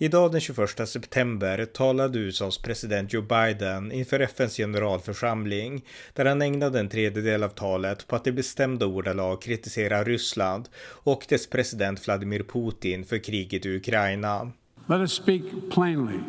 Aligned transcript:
Idag 0.00 0.32
den 0.32 0.40
21 0.40 0.88
september 0.88 1.64
talade 1.64 2.18
USAs 2.18 2.58
president 2.58 3.12
Joe 3.12 3.22
Biden 3.22 3.92
inför 3.92 4.20
FNs 4.20 4.56
generalförsamling 4.56 5.84
där 6.12 6.26
han 6.26 6.42
ägnade 6.42 6.80
en 6.80 6.88
tredjedel 6.88 7.42
av 7.42 7.48
talet 7.48 8.06
på 8.06 8.16
att 8.16 8.26
i 8.26 8.32
bestämda 8.32 8.86
ordalag 8.86 9.42
kritisera 9.42 10.04
Ryssland 10.04 10.68
och 11.04 11.26
dess 11.28 11.46
president 11.46 12.06
Vladimir 12.06 12.42
Putin 12.42 13.04
för 13.04 13.18
kriget 13.18 13.66
i 13.66 13.76
Ukraina. 13.76 14.50
Let 14.86 15.00
us 15.00 15.12
speak 15.12 15.42
plainly. 15.70 16.20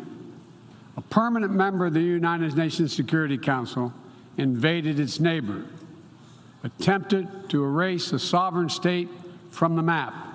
A 0.94 1.02
permanent 1.08 1.52
member 1.52 1.86
of 1.86 1.94
the 1.94 2.00
United 2.00 2.56
Nations 2.56 2.92
Security 2.92 3.38
Council 3.38 3.90
invaded 4.36 5.00
its 5.00 5.20
neighbor, 5.20 5.62
attempted 6.62 7.26
to 7.48 7.64
erase 7.64 8.16
a 8.16 8.18
sovereign 8.18 8.70
state 8.70 9.08
from 9.50 9.76
the 9.76 9.82
map. 9.82 10.29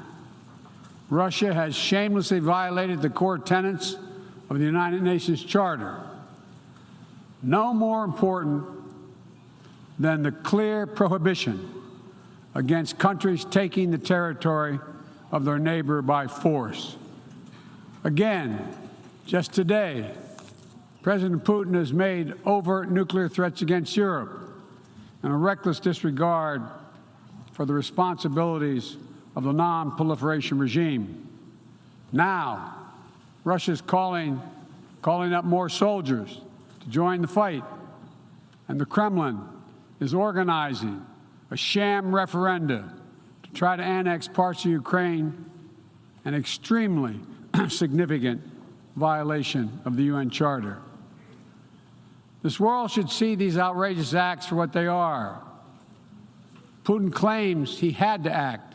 Russia 1.10 1.54
has 1.54 1.76
shamelessly 1.76 2.40
violated 2.40 3.02
the 3.02 3.10
core 3.10 3.38
tenets 3.38 3.96
of 4.50 4.60
the 4.60 4.66
United 4.66 5.02
Nations 5.02 5.44
Charter. 5.44 6.00
No 7.44 7.74
more 7.74 8.04
important 8.04 8.66
than 10.00 10.24
the 10.24 10.32
clear 10.32 10.88
prohibition 10.88 11.72
against 12.56 12.98
countries 12.98 13.46
taking 13.46 13.92
the 13.92 13.98
territory 13.98 14.80
of 15.32 15.46
their 15.46 15.60
neighbor 15.60 16.02
by 16.02 16.28
force. 16.28 16.96
Again, 18.04 18.74
just 19.26 19.54
today, 19.54 20.12
President 21.02 21.44
Putin 21.44 21.76
has 21.76 21.94
made 21.94 22.34
overt 22.46 22.90
nuclear 22.90 23.30
threats 23.30 23.62
against 23.62 23.96
Europe 23.96 24.42
and 25.22 25.32
a 25.32 25.36
reckless 25.36 25.80
disregard 25.80 26.64
for 27.54 27.66
the 27.66 27.74
responsibilities 27.74 28.98
of 29.36 29.44
the 29.44 29.52
non 29.52 29.96
proliferation 29.96 30.58
regime. 30.58 31.28
Now, 32.12 32.76
Russia's 33.44 33.82
calling, 33.82 34.42
calling 35.02 35.34
up 35.34 35.46
more 35.46 35.70
soldiers 35.70 36.42
to 36.82 36.90
join 36.90 37.22
the 37.22 37.28
fight, 37.28 37.64
and 38.68 38.80
the 38.80 38.86
Kremlin 38.86 39.40
is 40.00 40.14
organizing 40.14 41.06
a 41.52 41.58
sham 41.58 42.12
referenda 42.12 42.92
to 43.44 43.52
try 43.52 43.76
to 43.76 43.84
annex 43.84 44.28
parts 44.28 44.66
of 44.66 44.72
Ukraine, 44.72 45.46
an 46.24 46.34
extremely 46.34 47.20
significant 47.70 48.42
violation 48.96 49.80
of 49.86 49.98
the 49.98 50.04
UN 50.04 50.30
Charter. 50.30 50.80
This 52.42 52.60
world 52.60 52.92
should 52.92 53.10
see 53.10 53.36
these 53.36 53.58
outrageous 53.58 54.14
acts 54.14 54.48
for 54.48 54.56
what 54.56 54.72
they 54.72 54.88
are. 54.88 55.42
Putin 56.84 57.12
claims 57.12 57.80
he 57.80 57.92
had 57.92 58.24
to 58.24 58.32
act 58.32 58.75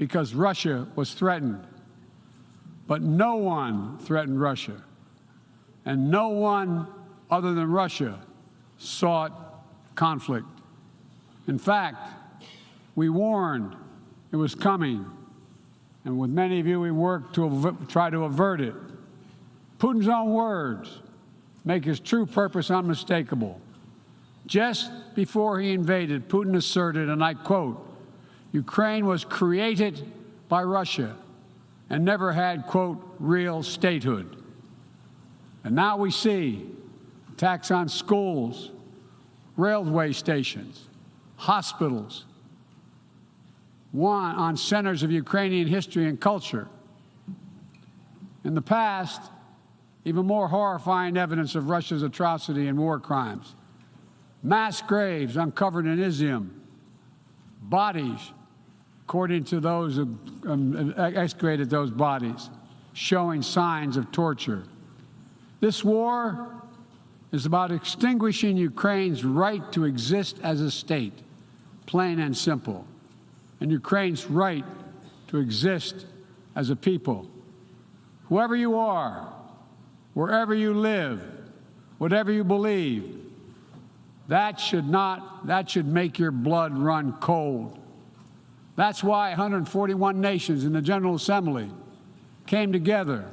because 0.00 0.34
Russia 0.34 0.88
was 0.96 1.12
threatened. 1.12 1.62
But 2.86 3.02
no 3.02 3.36
one 3.36 3.98
threatened 3.98 4.40
Russia. 4.40 4.82
And 5.84 6.10
no 6.10 6.28
one 6.28 6.86
other 7.30 7.52
than 7.52 7.70
Russia 7.70 8.18
sought 8.78 9.62
conflict. 9.96 10.46
In 11.48 11.58
fact, 11.58 11.98
we 12.94 13.10
warned 13.10 13.76
it 14.32 14.36
was 14.36 14.54
coming. 14.54 15.04
And 16.06 16.18
with 16.18 16.30
many 16.30 16.60
of 16.60 16.66
you, 16.66 16.80
we 16.80 16.90
worked 16.90 17.34
to 17.34 17.76
try 17.86 18.08
to 18.08 18.24
avert 18.24 18.62
it. 18.62 18.74
Putin's 19.78 20.08
own 20.08 20.30
words 20.30 21.00
make 21.66 21.84
his 21.84 22.00
true 22.00 22.24
purpose 22.24 22.70
unmistakable. 22.70 23.60
Just 24.46 24.90
before 25.14 25.60
he 25.60 25.74
invaded, 25.74 26.26
Putin 26.30 26.56
asserted, 26.56 27.10
and 27.10 27.22
I 27.22 27.34
quote, 27.34 27.88
Ukraine 28.52 29.06
was 29.06 29.24
created 29.24 30.04
by 30.48 30.62
Russia 30.62 31.16
and 31.88 32.04
never 32.04 32.32
had, 32.32 32.66
quote, 32.66 32.98
real 33.18 33.62
statehood. 33.62 34.36
And 35.64 35.74
now 35.74 35.96
we 35.96 36.10
see 36.10 36.66
attacks 37.32 37.70
on 37.70 37.88
schools, 37.88 38.70
railway 39.56 40.12
stations, 40.12 40.88
hospitals, 41.36 42.24
one 43.92 44.34
on 44.36 44.56
centers 44.56 45.02
of 45.02 45.10
Ukrainian 45.10 45.66
history 45.66 46.06
and 46.06 46.20
culture. 46.20 46.68
In 48.44 48.54
the 48.54 48.62
past, 48.62 49.20
even 50.04 50.26
more 50.26 50.48
horrifying 50.48 51.16
evidence 51.16 51.54
of 51.54 51.68
Russia's 51.68 52.02
atrocity 52.02 52.68
and 52.68 52.78
war 52.78 52.98
crimes. 52.98 53.54
Mass 54.42 54.80
graves 54.80 55.36
uncovered 55.36 55.86
in 55.86 55.98
Izium, 55.98 56.48
bodies 57.60 58.32
according 59.10 59.42
to 59.42 59.58
those 59.58 59.96
who 59.96 60.16
um, 60.46 60.94
excavated 60.96 61.68
those 61.68 61.90
bodies, 61.90 62.48
showing 62.92 63.42
signs 63.42 63.96
of 63.96 64.12
torture. 64.12 64.62
This 65.58 65.82
war 65.82 66.62
is 67.32 67.44
about 67.44 67.72
extinguishing 67.72 68.56
Ukraine's 68.56 69.24
right 69.24 69.64
to 69.72 69.84
exist 69.84 70.36
as 70.44 70.60
a 70.60 70.70
state, 70.70 71.12
plain 71.86 72.20
and 72.20 72.36
simple, 72.36 72.86
and 73.58 73.72
Ukraine's 73.72 74.26
right 74.26 74.64
to 75.26 75.38
exist 75.38 76.06
as 76.54 76.70
a 76.70 76.76
people. 76.76 77.28
Whoever 78.28 78.54
you 78.54 78.78
are, 78.78 79.26
wherever 80.14 80.54
you 80.54 80.72
live, 80.72 81.20
whatever 81.98 82.30
you 82.30 82.44
believe, 82.44 83.12
that 84.28 84.60
should 84.60 84.88
not, 84.88 85.48
that 85.48 85.68
should 85.68 85.88
make 85.88 86.16
your 86.16 86.30
blood 86.30 86.78
run 86.78 87.14
cold. 87.14 87.79
That's 88.80 89.04
why 89.04 89.28
141 89.28 90.22
nations 90.22 90.64
in 90.64 90.72
the 90.72 90.80
General 90.80 91.14
Assembly 91.14 91.70
came 92.46 92.72
together 92.72 93.26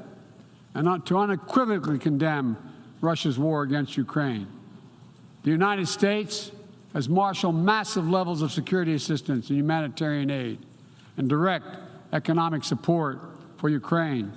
and 0.73 1.05
to 1.05 1.17
unequivocally 1.17 1.99
condemn 1.99 2.57
Russia's 2.99 3.39
war 3.39 3.61
against 3.61 3.95
Ukraine. 3.95 4.47
The 5.43 5.51
United 5.51 5.87
States 5.87 6.51
has 6.91 7.07
marshaled 7.07 7.55
massive 7.55 8.09
levels 8.09 8.41
of 8.41 8.51
security 8.51 8.93
assistance 8.93 9.47
and 9.47 9.57
humanitarian 9.57 10.29
aid 10.29 10.59
and 11.15 11.29
direct 11.29 11.65
economic 12.11 12.65
support 12.65 13.21
for 13.55 13.69
Ukraine. 13.69 14.33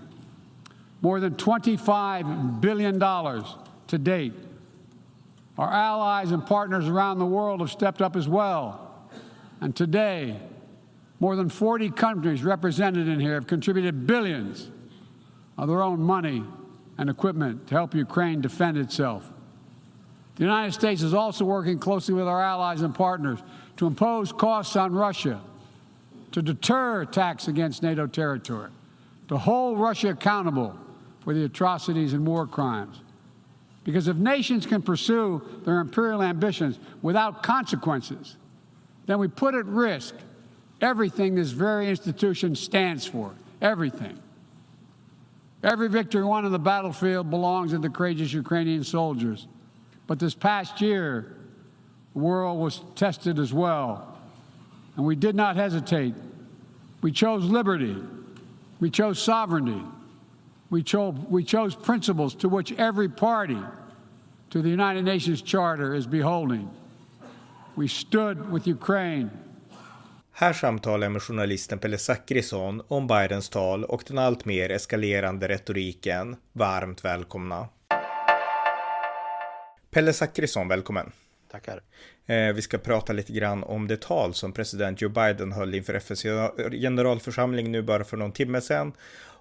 More 1.02 1.18
than 1.18 1.34
$25 1.34 2.60
billion 2.60 3.00
to 3.00 3.98
date. 3.98 4.34
Our 5.58 5.72
allies 5.72 6.30
and 6.30 6.46
partners 6.46 6.86
around 6.86 7.18
the 7.18 7.26
world 7.26 7.58
have 7.58 7.72
stepped 7.72 8.00
up 8.00 8.14
as 8.14 8.28
well. 8.28 9.08
And 9.60 9.74
today, 9.74 10.36
more 11.20 11.36
than 11.36 11.50
40 11.50 11.90
countries 11.90 12.42
represented 12.42 13.06
in 13.06 13.20
here 13.20 13.34
have 13.34 13.46
contributed 13.46 14.06
billions 14.06 14.70
of 15.58 15.68
their 15.68 15.82
own 15.82 16.00
money 16.00 16.42
and 16.96 17.10
equipment 17.10 17.68
to 17.68 17.74
help 17.74 17.94
Ukraine 17.94 18.40
defend 18.40 18.78
itself. 18.78 19.30
The 20.36 20.44
United 20.44 20.72
States 20.72 21.02
is 21.02 21.12
also 21.12 21.44
working 21.44 21.78
closely 21.78 22.14
with 22.14 22.26
our 22.26 22.40
allies 22.40 22.80
and 22.80 22.94
partners 22.94 23.38
to 23.76 23.86
impose 23.86 24.32
costs 24.32 24.74
on 24.76 24.94
Russia, 24.94 25.40
to 26.32 26.40
deter 26.40 27.02
attacks 27.02 27.48
against 27.48 27.82
NATO 27.82 28.06
territory, 28.06 28.70
to 29.28 29.36
hold 29.36 29.78
Russia 29.78 30.08
accountable 30.08 30.74
for 31.20 31.34
the 31.34 31.44
atrocities 31.44 32.14
and 32.14 32.26
war 32.26 32.46
crimes. 32.46 33.02
Because 33.84 34.08
if 34.08 34.16
nations 34.16 34.64
can 34.64 34.80
pursue 34.80 35.42
their 35.64 35.80
imperial 35.80 36.22
ambitions 36.22 36.78
without 37.02 37.42
consequences, 37.42 38.36
then 39.06 39.18
we 39.18 39.28
put 39.28 39.54
at 39.54 39.66
risk 39.66 40.14
everything 40.80 41.34
this 41.34 41.50
very 41.50 41.88
institution 41.88 42.54
stands 42.54 43.06
for. 43.06 43.34
Everything. 43.60 44.18
Every 45.62 45.88
victory 45.88 46.24
won 46.24 46.44
on 46.44 46.52
the 46.52 46.58
battlefield 46.58 47.28
belongs 47.28 47.72
to 47.72 47.78
the 47.78 47.90
courageous 47.90 48.32
Ukrainian 48.32 48.82
soldiers. 48.82 49.46
But 50.06 50.18
this 50.18 50.34
past 50.34 50.80
year, 50.80 51.36
the 52.14 52.18
world 52.18 52.58
was 52.58 52.80
tested 52.94 53.38
as 53.38 53.52
well. 53.52 54.18
And 54.96 55.04
we 55.04 55.16
did 55.16 55.34
not 55.34 55.56
hesitate. 55.56 56.14
We 57.02 57.12
chose 57.12 57.44
liberty. 57.44 57.96
We 58.80 58.90
chose 58.90 59.22
sovereignty. 59.22 59.82
We 60.70 60.82
chose, 60.82 61.14
we 61.28 61.44
chose 61.44 61.74
principles 61.74 62.34
to 62.36 62.48
which 62.48 62.72
every 62.72 63.08
party 63.08 63.58
to 64.50 64.62
the 64.62 64.68
United 64.68 65.04
Nations 65.04 65.42
Charter 65.42 65.94
is 65.94 66.06
beholding. 66.06 66.70
We 67.76 67.88
stood 67.88 68.50
with 68.50 68.66
Ukraine 68.66 69.30
Här 70.40 70.52
samtalar 70.52 71.04
jag 71.04 71.12
med 71.12 71.22
journalisten 71.22 71.78
Pelle 71.78 71.98
Zackrisson 71.98 72.82
om 72.88 73.06
Bidens 73.06 73.48
tal 73.48 73.84
och 73.84 74.02
den 74.06 74.18
allt 74.18 74.44
mer 74.44 74.70
eskalerande 74.70 75.48
retoriken. 75.48 76.36
Varmt 76.52 77.04
välkomna! 77.04 77.68
Pelle 79.90 80.12
Zackrisson, 80.12 80.68
välkommen! 80.68 81.12
Tackar. 81.50 81.82
Eh, 82.26 82.52
vi 82.54 82.62
ska 82.62 82.78
prata 82.78 83.12
lite 83.12 83.32
grann 83.32 83.64
om 83.64 83.88
det 83.88 84.00
tal 84.00 84.34
som 84.34 84.52
president 84.52 85.00
Joe 85.00 85.10
Biden 85.10 85.52
höll 85.52 85.74
inför 85.74 85.94
FNs 85.94 86.22
generalförsamling 86.72 87.72
nu 87.72 87.82
bara 87.82 88.04
för 88.04 88.16
någon 88.16 88.32
timme 88.32 88.60
sedan. 88.60 88.92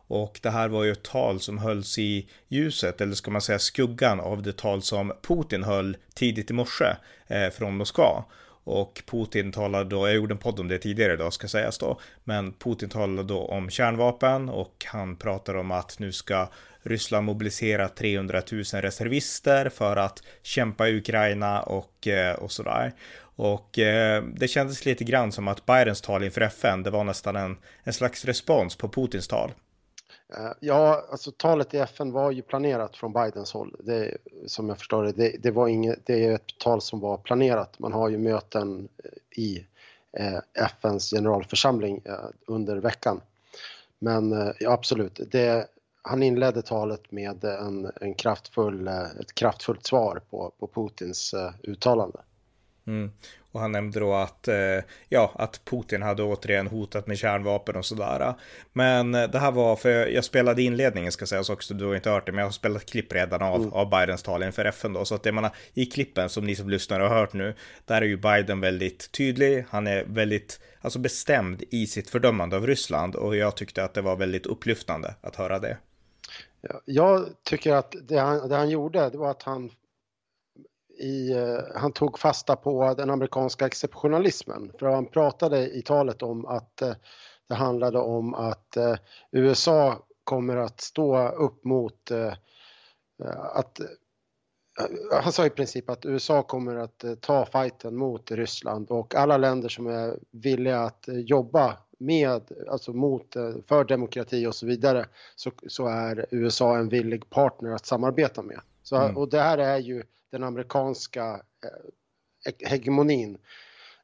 Och 0.07 0.39
det 0.43 0.49
här 0.49 0.69
var 0.69 0.83
ju 0.83 0.91
ett 0.91 1.03
tal 1.03 1.39
som 1.39 1.57
hölls 1.57 1.99
i 1.99 2.29
ljuset, 2.47 3.01
eller 3.01 3.13
ska 3.13 3.31
man 3.31 3.41
säga 3.41 3.59
skuggan 3.59 4.19
av 4.19 4.43
det 4.43 4.57
tal 4.57 4.81
som 4.81 5.13
Putin 5.21 5.63
höll 5.63 5.97
tidigt 6.13 6.49
i 6.49 6.53
morse 6.53 6.95
eh, 7.27 7.49
från 7.49 7.77
Moskva. 7.77 8.25
Och 8.63 9.01
Putin 9.05 9.51
talade 9.51 9.89
då, 9.89 10.07
jag 10.07 10.15
gjorde 10.15 10.33
en 10.33 10.37
podd 10.37 10.59
om 10.59 10.67
det 10.67 10.77
tidigare 10.77 11.13
idag 11.13 11.33
ska 11.33 11.47
sägas 11.47 11.77
då, 11.77 11.99
men 12.23 12.53
Putin 12.53 12.89
talade 12.89 13.23
då 13.23 13.45
om 13.45 13.69
kärnvapen 13.69 14.49
och 14.49 14.85
han 14.87 15.15
pratar 15.15 15.55
om 15.55 15.71
att 15.71 15.99
nu 15.99 16.11
ska 16.11 16.49
Ryssland 16.81 17.25
mobilisera 17.25 17.89
300 17.89 18.41
000 18.51 18.63
reservister 18.63 19.69
för 19.69 19.95
att 19.95 20.23
kämpa 20.41 20.89
i 20.89 20.97
Ukraina 20.97 21.61
och, 21.61 22.07
eh, 22.07 22.35
och 22.35 22.51
sådär. 22.51 22.93
Och 23.21 23.79
eh, 23.79 24.23
det 24.23 24.47
kändes 24.47 24.85
lite 24.85 25.03
grann 25.03 25.31
som 25.31 25.47
att 25.47 25.65
Bidens 25.65 26.01
tal 26.01 26.23
inför 26.23 26.41
FN, 26.41 26.83
det 26.83 26.89
var 26.89 27.03
nästan 27.03 27.35
en, 27.35 27.57
en 27.83 27.93
slags 27.93 28.25
respons 28.25 28.75
på 28.75 28.89
Putins 28.89 29.27
tal. 29.27 29.51
Eh, 30.37 30.51
ja, 30.59 31.05
alltså 31.11 31.31
talet 31.31 31.73
i 31.73 31.77
FN 31.77 32.11
var 32.11 32.31
ju 32.31 32.41
planerat 32.41 32.97
från 32.97 33.13
Bidens 33.13 33.53
håll. 33.53 33.75
Det, 33.79 34.17
som 34.45 34.69
jag 34.69 34.77
förstår 34.77 35.03
det, 35.03 35.11
det, 35.11 35.35
det 35.39 35.51
var 35.51 35.67
inget, 35.67 36.05
det 36.05 36.25
är 36.25 36.35
ett 36.35 36.57
tal 36.57 36.81
som 36.81 36.99
var 36.99 37.17
planerat. 37.17 37.79
Man 37.79 37.93
har 37.93 38.09
ju 38.09 38.17
möten 38.17 38.89
eh, 39.03 39.41
i 39.43 39.65
eh, 40.13 40.39
FNs 40.53 41.09
generalförsamling 41.09 42.01
eh, 42.05 42.13
under 42.45 42.77
veckan. 42.77 43.21
Men 43.99 44.31
eh, 44.31 44.51
ja, 44.59 44.71
absolut, 44.71 45.19
det, 45.31 45.67
han 46.01 46.23
inledde 46.23 46.61
talet 46.61 47.11
med 47.11 47.43
en, 47.43 47.91
en 48.01 48.13
kraftfull, 48.13 48.87
eh, 48.87 49.03
ett 49.19 49.35
kraftfullt 49.35 49.85
svar 49.85 50.21
på, 50.29 50.51
på 50.59 50.67
Putins 50.67 51.33
eh, 51.33 51.51
uttalande. 51.63 52.19
Mm. 52.87 53.11
Och 53.51 53.59
han 53.59 53.71
nämnde 53.71 53.99
då 53.99 54.13
att, 54.13 54.47
eh, 54.47 54.55
ja, 55.09 55.31
att 55.35 55.61
Putin 55.65 56.01
hade 56.01 56.23
återigen 56.23 56.67
hotat 56.67 57.07
med 57.07 57.17
kärnvapen 57.17 57.75
och 57.75 57.85
sådär. 57.85 58.33
Men 58.73 59.15
eh, 59.15 59.29
det 59.29 59.39
här 59.39 59.51
var, 59.51 59.75
för 59.75 59.89
jag 59.89 60.23
spelade 60.23 60.61
inledningen 60.61 61.11
ska 61.11 61.25
sägas 61.25 61.49
också, 61.49 61.73
du 61.73 61.85
har 61.85 61.95
inte 61.95 62.09
hört 62.09 62.25
det, 62.25 62.31
men 62.31 62.39
jag 62.39 62.45
har 62.45 62.51
spelat 62.51 62.85
klipp 62.85 63.13
redan 63.13 63.41
av, 63.41 63.61
mm. 63.61 63.73
av 63.73 63.89
Bidens 63.89 64.23
tal 64.23 64.43
inför 64.43 64.65
FN 64.65 64.93
då. 64.93 65.05
Så 65.05 65.15
att 65.15 65.23
det 65.23 65.31
man 65.31 65.49
i 65.73 65.85
klippen 65.85 66.29
som 66.29 66.45
ni 66.45 66.55
som 66.55 66.69
lyssnar 66.69 66.99
har 66.99 67.09
hört 67.09 67.33
nu, 67.33 67.55
där 67.85 68.01
är 68.01 68.05
ju 68.05 68.17
Biden 68.17 68.61
väldigt 68.61 69.11
tydlig. 69.11 69.65
Han 69.69 69.87
är 69.87 70.03
väldigt, 70.07 70.59
alltså 70.81 70.99
bestämd 70.99 71.63
i 71.69 71.87
sitt 71.87 72.09
fördömande 72.09 72.55
av 72.55 72.67
Ryssland 72.67 73.15
och 73.15 73.35
jag 73.35 73.55
tyckte 73.55 73.83
att 73.83 73.93
det 73.93 74.01
var 74.01 74.15
väldigt 74.15 74.45
upplyftande 74.45 75.13
att 75.21 75.35
höra 75.35 75.59
det. 75.59 75.77
Jag 76.85 77.25
tycker 77.43 77.73
att 77.73 77.95
det 78.07 78.17
han, 78.17 78.49
det 78.49 78.55
han 78.55 78.69
gjorde, 78.69 79.09
det 79.09 79.17
var 79.17 79.31
att 79.31 79.43
han 79.43 79.71
i, 80.99 81.31
eh, 81.31 81.59
han 81.75 81.91
tog 81.91 82.19
fasta 82.19 82.55
på 82.55 82.93
den 82.93 83.09
amerikanska 83.09 83.65
exceptionalismen. 83.65 84.71
För 84.79 84.85
han 84.85 85.05
pratade 85.05 85.69
i 85.69 85.81
talet 85.81 86.21
om 86.21 86.45
att 86.45 86.81
eh, 86.81 86.93
det 87.47 87.55
handlade 87.55 87.99
om 87.99 88.33
att 88.33 88.77
eh, 88.77 88.95
USA 89.31 90.05
kommer 90.23 90.57
att 90.57 90.81
stå 90.81 91.29
upp 91.29 91.65
mot 91.65 92.11
att 93.53 93.79
han 95.21 95.31
sa 95.31 95.45
i 95.45 95.49
princip 95.49 95.89
att 95.89 96.05
USA 96.05 96.43
kommer 96.43 96.75
att 96.75 97.03
ta 97.21 97.45
fighten 97.45 97.95
mot 97.95 98.31
Ryssland 98.31 98.91
och 98.91 99.15
alla 99.15 99.37
länder 99.37 99.69
som 99.69 99.87
är 99.87 100.19
villiga 100.31 100.79
att 100.79 101.05
jobba 101.07 101.77
med, 101.99 102.41
alltså 102.69 102.93
mot, 102.93 103.33
för 103.67 103.83
demokrati 103.83 104.47
och 104.47 104.55
så 104.55 104.65
vidare, 104.65 105.05
så, 105.35 105.51
så 105.67 105.87
är 105.87 106.25
USA 106.31 106.77
en 106.77 106.89
villig 106.89 107.29
partner 107.29 107.71
att 107.71 107.85
samarbeta 107.85 108.41
med. 108.41 108.59
Så, 108.83 108.95
mm. 108.95 109.17
Och 109.17 109.29
det 109.29 109.41
här 109.41 109.57
är 109.57 109.77
ju 109.77 110.03
den 110.31 110.43
amerikanska 110.43 111.41
eh, 111.63 112.69
hegemonin, 112.69 113.37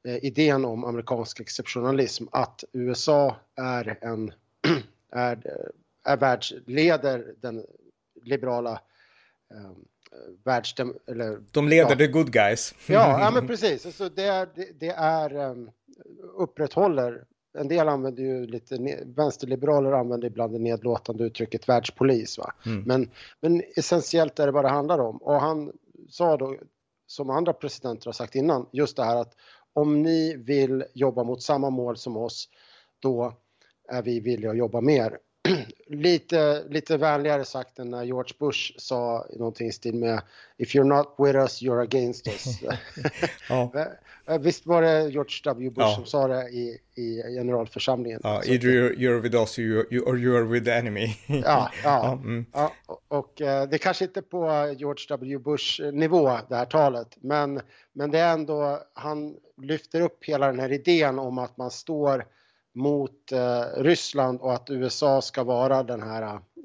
eh, 0.03 0.25
idén 0.25 0.65
om 0.65 0.83
amerikansk 0.83 1.39
exceptionalism, 1.39 2.25
att 2.31 2.63
USA 2.73 3.35
är 3.55 3.97
en, 4.01 4.33
är, 5.11 5.67
är 6.03 6.17
världsleder 6.17 7.33
den 7.41 7.65
liberala 8.23 8.81
eh, 9.53 9.71
världsdem... 10.43 10.93
Eller, 11.07 11.41
De 11.51 11.67
leder 11.67 11.91
ja. 11.91 11.97
the 11.97 12.07
good 12.07 12.31
guys. 12.31 12.75
ja, 12.87 13.19
ja, 13.19 13.31
men 13.31 13.47
precis. 13.47 13.85
Alltså 13.85 14.09
det 14.09 14.23
är, 14.23 14.47
det, 14.55 14.79
det 14.79 14.89
är 14.89 15.35
um, 15.35 15.71
upprätthåller 16.37 17.25
en 17.57 17.67
del 17.67 17.89
använder 17.89 18.23
ju 18.23 18.47
lite, 18.47 18.97
vänsterliberaler 19.05 19.91
använder 19.91 20.27
ibland 20.27 20.53
det 20.53 20.59
nedlåtande 20.59 21.23
uttrycket 21.23 21.69
världspolis. 21.69 22.37
Va? 22.37 22.53
Mm. 22.65 22.83
Men, 22.83 23.09
men 23.41 23.63
essentiellt 23.75 24.39
är 24.39 24.45
det 24.45 24.51
vad 24.51 24.65
det 24.65 24.69
handlar 24.69 24.99
om. 24.99 25.17
Och 25.17 25.41
han 25.41 25.71
sa 26.09 26.37
då, 26.37 26.57
som 27.07 27.29
andra 27.29 27.53
presidenter 27.53 28.05
har 28.05 28.13
sagt 28.13 28.35
innan, 28.35 28.69
just 28.71 28.97
det 28.97 29.03
här 29.03 29.15
att 29.15 29.33
om 29.73 30.01
ni 30.03 30.35
vill 30.35 30.85
jobba 30.93 31.23
mot 31.23 31.41
samma 31.41 31.69
mål 31.69 31.97
som 31.97 32.17
oss, 32.17 32.49
då 32.99 33.33
är 33.89 34.01
vi 34.01 34.19
villiga 34.19 34.51
att 34.51 34.57
jobba 34.57 34.81
mer. 34.81 35.19
lite, 35.87 36.63
lite 36.69 36.97
vänligare 36.97 37.45
sagt 37.45 37.79
än 37.79 37.89
när 37.89 38.03
George 38.03 38.33
Bush 38.39 38.73
sa 38.77 39.27
någonting 39.33 39.67
i 39.67 39.71
stil 39.71 39.95
med 39.95 40.21
If 40.57 40.75
you're 40.75 40.83
not 40.83 41.15
with 41.17 41.35
us, 41.35 41.61
you're 41.61 41.81
against 41.81 42.27
us. 42.27 42.61
ja. 43.49 43.71
Visst 44.39 44.65
var 44.65 44.81
det 44.81 45.09
George 45.09 45.41
W. 45.45 45.69
Bush 45.69 45.87
ja. 45.87 45.95
som 45.95 46.05
sa 46.05 46.27
det 46.27 46.49
i, 46.49 46.79
i 46.95 47.21
generalförsamlingen? 47.37 48.19
Ja, 48.23 48.43
either 48.45 48.69
you're, 48.69 48.95
you're 48.95 49.19
with 49.19 49.35
us 49.35 49.57
or 49.57 50.17
you're 50.17 50.43
with 50.43 50.65
the 50.65 50.71
enemy. 50.71 51.07
ja, 51.27 51.41
ja, 51.43 51.69
ja, 51.83 52.11
mm. 52.11 52.45
ja, 52.53 52.73
och 53.07 53.41
eh, 53.41 53.69
det 53.69 53.77
kanske 53.77 54.05
inte 54.05 54.21
på 54.21 54.73
George 54.77 55.05
W. 55.09 55.37
Bush 55.37 55.81
nivå 55.93 56.37
det 56.49 56.55
här 56.55 56.65
talet, 56.65 57.17
men, 57.21 57.61
men 57.93 58.11
det 58.11 58.19
är 58.19 58.33
ändå, 58.33 58.79
han 58.93 59.35
lyfter 59.61 60.01
upp 60.01 60.25
hela 60.25 60.47
den 60.47 60.59
här 60.59 60.71
idén 60.71 61.19
om 61.19 61.37
att 61.37 61.57
man 61.57 61.71
står 61.71 62.25
mot 62.75 63.31
eh, 63.31 63.61
Ryssland 63.77 64.41
och 64.41 64.53
att 64.53 64.69
USA 64.69 65.21
ska 65.21 65.43
vara 65.43 65.83
den 65.83 66.01
här 66.01 66.21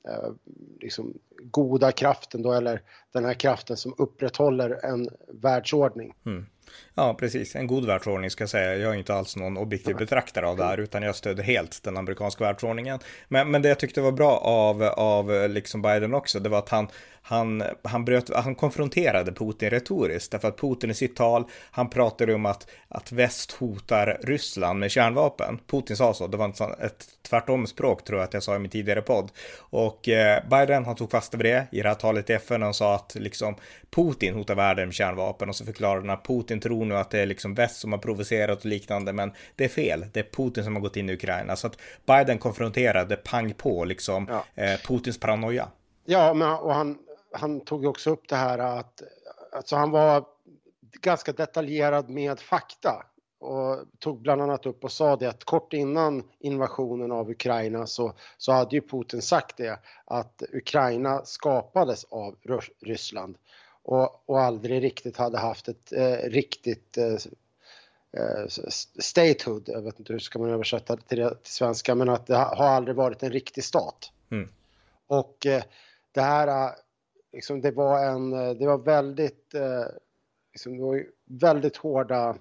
eh, 0.08 0.32
liksom 0.80 1.14
goda 1.42 1.92
kraften 1.92 2.42
då, 2.42 2.52
eller 2.52 2.82
den 3.12 3.24
här 3.24 3.34
kraften 3.34 3.76
som 3.76 3.94
upprätthåller 3.98 4.84
en 4.84 5.08
världsordning. 5.28 6.14
Mm. 6.26 6.46
Ja, 6.94 7.14
precis. 7.14 7.56
En 7.56 7.66
god 7.66 7.86
världsordning 7.86 8.30
ska 8.30 8.42
jag 8.42 8.50
säga. 8.50 8.76
Jag 8.76 8.94
är 8.94 8.98
inte 8.98 9.14
alls 9.14 9.36
någon 9.36 9.56
objektiv 9.56 9.96
betraktare 9.96 10.46
av 10.46 10.56
det 10.56 10.64
här, 10.64 10.78
utan 10.78 11.02
jag 11.02 11.16
stöder 11.16 11.42
helt 11.42 11.82
den 11.82 11.96
amerikanska 11.96 12.44
världsordningen. 12.44 12.98
Men, 13.28 13.50
men 13.50 13.62
det 13.62 13.68
jag 13.68 13.78
tyckte 13.78 14.00
var 14.00 14.12
bra 14.12 14.38
av, 14.38 14.82
av 14.82 15.48
liksom 15.48 15.82
Biden 15.82 16.14
också, 16.14 16.40
det 16.40 16.48
var 16.48 16.58
att 16.58 16.68
han, 16.68 16.88
han, 17.22 17.62
han, 17.82 18.04
bröt, 18.04 18.34
han 18.34 18.54
konfronterade 18.54 19.32
Putin 19.32 19.70
retoriskt, 19.70 20.32
därför 20.32 20.48
att 20.48 20.60
Putin 20.60 20.90
i 20.90 20.94
sitt 20.94 21.16
tal, 21.16 21.44
han 21.70 21.90
pratade 21.90 22.34
om 22.34 22.46
att, 22.46 22.70
att 22.88 23.12
väst 23.12 23.52
hotar 23.52 24.18
Ryssland 24.22 24.78
med 24.78 24.90
kärnvapen. 24.90 25.58
Putin 25.66 25.96
sa 25.96 26.14
så, 26.14 26.26
det 26.26 26.36
var 26.36 26.48
ett 26.84 27.04
tvärtom 27.22 27.66
språk 27.66 28.04
tror 28.04 28.18
jag 28.18 28.24
att 28.24 28.34
jag 28.34 28.42
sa 28.42 28.56
i 28.56 28.58
min 28.58 28.70
tidigare 28.70 29.02
podd. 29.02 29.30
Och 29.58 30.08
eh, 30.08 30.48
Biden, 30.50 30.84
han 30.84 30.96
tog 30.96 31.10
fasta 31.10 31.36
på 31.36 31.42
det 31.42 31.66
i 31.72 31.82
det 31.82 31.88
här 31.88 31.94
talet 31.94 32.30
i 32.30 32.32
FN 32.32 32.62
och 32.62 32.76
sa 32.76 32.94
att 32.94 33.14
liksom 33.14 33.54
Putin 33.90 34.34
hotar 34.34 34.54
världen 34.54 34.88
med 34.88 34.94
kärnvapen 34.94 35.48
och 35.48 35.56
så 35.56 35.64
förklarade 35.64 36.00
han 36.00 36.10
att 36.10 36.26
Putin 36.26 36.59
tror 36.60 36.84
nu 36.84 36.96
att 36.96 37.10
det 37.10 37.18
är 37.18 37.26
liksom 37.26 37.54
väst 37.54 37.80
som 37.80 37.92
har 37.92 37.98
provocerat 37.98 38.58
och 38.58 38.66
liknande, 38.66 39.12
men 39.12 39.32
det 39.56 39.64
är 39.64 39.68
fel. 39.68 40.06
Det 40.12 40.20
är 40.20 40.24
Putin 40.24 40.64
som 40.64 40.74
har 40.74 40.82
gått 40.82 40.96
in 40.96 41.10
i 41.10 41.12
Ukraina. 41.12 41.56
Så 41.56 41.66
att 41.66 41.76
Biden 42.06 42.38
konfronterade 42.38 43.16
pang 43.16 43.52
på 43.52 43.84
liksom 43.84 44.26
ja. 44.30 44.44
eh, 44.64 44.80
Putins 44.80 45.20
paranoia. 45.20 45.68
Ja, 46.04 46.34
men, 46.34 46.52
och 46.52 46.74
han, 46.74 46.98
han 47.32 47.60
tog 47.60 47.84
också 47.84 48.10
upp 48.10 48.28
det 48.28 48.36
här 48.36 48.58
att 48.58 49.02
alltså 49.52 49.76
han 49.76 49.90
var 49.90 50.24
ganska 51.00 51.32
detaljerad 51.32 52.10
med 52.10 52.40
fakta 52.40 53.06
och 53.40 53.78
tog 53.98 54.22
bland 54.22 54.42
annat 54.42 54.66
upp 54.66 54.84
och 54.84 54.92
sa 54.92 55.16
det 55.16 55.26
att 55.26 55.44
kort 55.44 55.72
innan 55.72 56.22
invasionen 56.38 57.12
av 57.12 57.30
Ukraina 57.30 57.86
så, 57.86 58.12
så 58.36 58.52
hade 58.52 58.76
ju 58.76 58.82
Putin 58.82 59.22
sagt 59.22 59.56
det 59.56 59.78
att 60.04 60.42
Ukraina 60.52 61.24
skapades 61.24 62.04
av 62.04 62.36
Ryssland 62.80 63.36
och, 63.90 64.22
och 64.26 64.40
aldrig 64.40 64.82
riktigt 64.82 65.16
hade 65.16 65.38
haft 65.38 65.68
ett 65.68 65.92
eh, 65.92 66.30
riktigt 66.30 66.98
eh, 66.98 67.14
eh, 68.12 68.46
statehood, 69.00 69.64
jag 69.66 69.82
vet 69.82 69.98
inte 69.98 70.12
hur 70.12 70.20
ska 70.20 70.38
man 70.38 70.50
översätta 70.50 70.96
det 70.96 71.02
till, 71.02 71.28
till 71.42 71.52
svenska, 71.52 71.94
men 71.94 72.08
att 72.08 72.26
det 72.26 72.36
har 72.36 72.66
aldrig 72.66 72.96
varit 72.96 73.22
en 73.22 73.32
riktig 73.32 73.64
stat. 73.64 74.12
Mm. 74.30 74.48
Och 75.06 75.46
eh, 75.46 75.62
det 76.12 76.20
här, 76.20 76.48
eh, 76.48 76.72
liksom, 77.32 77.60
det 77.60 77.70
var 77.70 78.04
en, 78.04 78.32
eh, 78.32 78.50
det 78.50 78.66
var 78.66 78.78
väldigt, 78.78 79.54
liksom, 80.52 80.76
det 80.76 80.82
var 80.82 81.06
väldigt 81.24 81.76
hårda, 81.76 82.36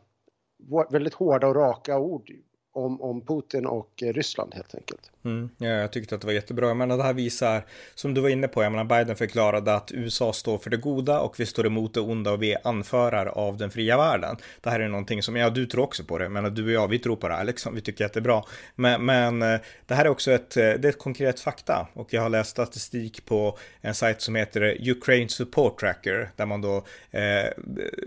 väldigt 0.89 1.13
hårda 1.13 1.47
och 1.47 1.55
raka 1.55 1.99
ord 1.99 2.31
om, 2.73 3.01
om 3.01 3.21
Putin 3.21 3.65
och 3.65 4.03
eh, 4.03 4.13
Ryssland 4.13 4.53
helt 4.53 4.75
enkelt. 4.75 5.11
Mm, 5.25 5.49
ja, 5.57 5.67
jag 5.67 5.91
tyckte 5.91 6.15
att 6.15 6.21
det 6.21 6.27
var 6.27 6.33
jättebra. 6.33 6.67
Jag 6.67 6.77
menar, 6.77 6.97
det 6.97 7.03
här 7.03 7.13
visar, 7.13 7.65
som 7.95 8.13
du 8.13 8.21
var 8.21 8.29
inne 8.29 8.47
på, 8.47 8.63
jag 8.63 8.71
menar, 8.71 8.83
Biden 8.83 9.15
förklarade 9.15 9.75
att 9.75 9.91
USA 9.91 10.33
står 10.33 10.57
för 10.57 10.69
det 10.69 10.77
goda 10.77 11.19
och 11.19 11.39
vi 11.39 11.45
står 11.45 11.65
emot 11.65 11.93
det 11.93 11.99
onda 11.99 12.31
och 12.31 12.43
vi 12.43 12.53
är 12.53 12.67
anförare 12.67 13.29
av 13.29 13.57
den 13.57 13.71
fria 13.71 13.97
världen. 13.97 14.37
Det 14.61 14.69
här 14.69 14.79
är 14.79 14.87
någonting 14.87 15.23
som, 15.23 15.35
ja, 15.35 15.49
du 15.49 15.65
tror 15.65 15.83
också 15.83 16.03
på 16.03 16.17
det, 16.17 16.29
men 16.29 16.55
du 16.55 16.65
och 16.65 16.71
jag, 16.71 16.87
vi 16.87 16.99
tror 16.99 17.15
på 17.15 17.27
det 17.27 17.33
här, 17.33 17.43
liksom, 17.43 17.75
vi 17.75 17.81
tycker 17.81 18.05
att 18.05 18.13
det 18.13 18.19
är 18.19 18.21
bra. 18.21 18.47
Men, 18.75 19.05
men 19.05 19.41
eh, 19.41 19.59
det 19.85 19.95
här 19.95 20.05
är 20.05 20.09
också 20.09 20.31
ett, 20.31 20.57
eh, 20.57 20.63
det 20.63 20.85
är 20.85 20.89
ett 20.89 20.99
konkret 20.99 21.39
fakta 21.39 21.87
och 21.93 22.13
jag 22.13 22.21
har 22.21 22.29
läst 22.29 22.49
statistik 22.49 23.25
på 23.25 23.57
en 23.81 23.93
sajt 23.93 24.21
som 24.21 24.35
heter 24.35 24.89
Ukraine 24.89 25.29
Support 25.29 25.79
Tracker, 25.79 26.29
där 26.35 26.45
man 26.45 26.61
då 26.61 26.77
eh, 27.11 27.45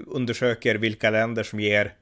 undersöker 0.07 0.75
vilka 0.75 1.11
länder 1.11 1.43
som 1.43 1.61
ger 1.61 1.95